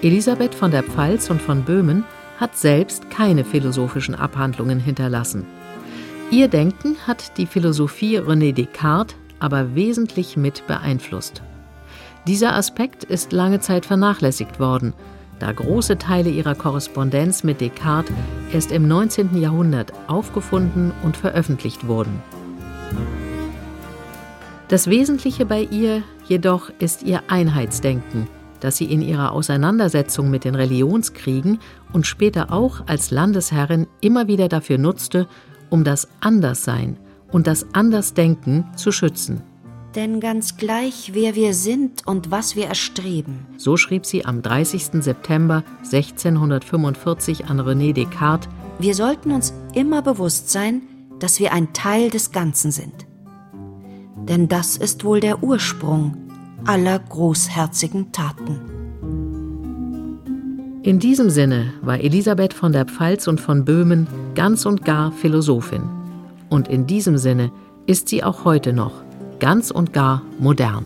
Elisabeth 0.02 0.54
von 0.54 0.72
der 0.72 0.84
Pfalz 0.84 1.30
und 1.30 1.42
von 1.42 1.64
Böhmen 1.64 2.04
hat 2.40 2.58
selbst 2.58 3.10
keine 3.10 3.46
philosophischen 3.46 4.16
Abhandlungen 4.16 4.80
hinterlassen. 4.80 5.46
Ihr 6.32 6.48
Denken 6.48 6.98
hat 7.08 7.38
die 7.38 7.46
Philosophie 7.46 8.20
René 8.20 8.52
Descartes 8.54 9.16
aber 9.40 9.76
wesentlich 9.76 10.38
mit 10.38 10.66
beeinflusst. 10.68 11.42
Dieser 12.28 12.56
Aspekt 12.56 13.04
ist 13.04 13.32
lange 13.32 13.60
Zeit 13.60 13.86
vernachlässigt 13.86 14.60
worden, 14.60 14.94
da 15.40 15.52
große 15.52 15.98
Teile 15.98 16.30
ihrer 16.30 16.56
Korrespondenz 16.56 17.44
mit 17.44 17.62
Descartes 17.62 18.12
erst 18.52 18.72
im 18.72 18.88
19. 18.88 19.40
Jahrhundert 19.40 19.94
aufgefunden 20.08 20.92
und 21.04 21.18
veröffentlicht 21.18 21.88
wurden. 21.88 22.22
Das 24.68 24.88
Wesentliche 24.88 25.46
bei 25.46 25.62
ihr 25.62 26.02
jedoch 26.28 26.72
ist 26.80 27.04
ihr 27.04 27.22
Einheitsdenken, 27.28 28.28
das 28.60 28.78
sie 28.78 28.86
in 28.86 29.02
ihrer 29.02 29.32
Auseinandersetzung 29.32 30.30
mit 30.30 30.44
den 30.44 30.56
Religionskriegen 30.56 31.60
und 31.94 32.08
später 32.08 32.52
auch 32.52 32.82
als 32.88 33.12
Landesherrin 33.12 33.88
immer 34.02 34.28
wieder 34.28 34.48
dafür 34.48 34.78
nutzte, 34.78 35.28
um 35.70 35.84
das 35.84 36.08
Anderssein 36.20 36.98
und 37.32 37.48
das 37.48 37.68
Andersdenken 37.74 38.66
zu 38.76 38.92
schützen. 38.92 39.42
Denn 39.96 40.20
ganz 40.20 40.58
gleich, 40.58 41.12
wer 41.14 41.36
wir 41.36 41.54
sind 41.54 42.06
und 42.06 42.30
was 42.30 42.56
wir 42.58 42.68
erstreben. 42.68 43.46
So 43.58 43.78
schrieb 43.78 44.06
sie 44.06 44.26
am 44.26 44.42
30. 44.42 45.02
September 45.02 45.64
1645 45.84 47.46
an 47.46 47.62
René 47.62 47.94
Descartes. 47.94 48.50
Wir 48.78 48.94
sollten 48.94 49.32
uns 49.32 49.54
immer 49.74 50.02
bewusst 50.02 50.50
sein, 50.50 50.82
dass 51.20 51.40
wir 51.40 51.54
ein 51.54 51.72
Teil 51.72 52.10
des 52.10 52.34
Ganzen 52.34 52.72
sind. 52.72 53.08
Denn 54.28 54.50
das 54.50 54.76
ist 54.76 55.06
wohl 55.06 55.22
der 55.22 55.44
Ursprung 55.44 56.25
aller 56.66 57.00
großherzigen 57.00 58.12
Taten. 58.12 58.60
In 60.84 61.00
diesem 61.00 61.30
Sinne 61.30 61.74
war 61.82 62.00
Elisabeth 62.00 62.54
von 62.54 62.72
der 62.72 62.86
Pfalz 62.86 63.28
und 63.28 63.42
von 63.42 63.66
Böhmen 63.66 64.08
ganz 64.36 64.66
und 64.66 64.86
gar 64.86 65.12
Philosophin. 65.12 65.84
Und 66.50 66.68
in 66.68 66.86
diesem 66.86 67.18
Sinne 67.18 67.52
ist 67.88 68.10
sie 68.10 68.24
auch 68.24 68.46
heute 68.46 68.72
noch 68.72 69.04
ganz 69.40 69.72
und 69.72 69.94
gar 69.94 70.22
modern. 70.40 70.86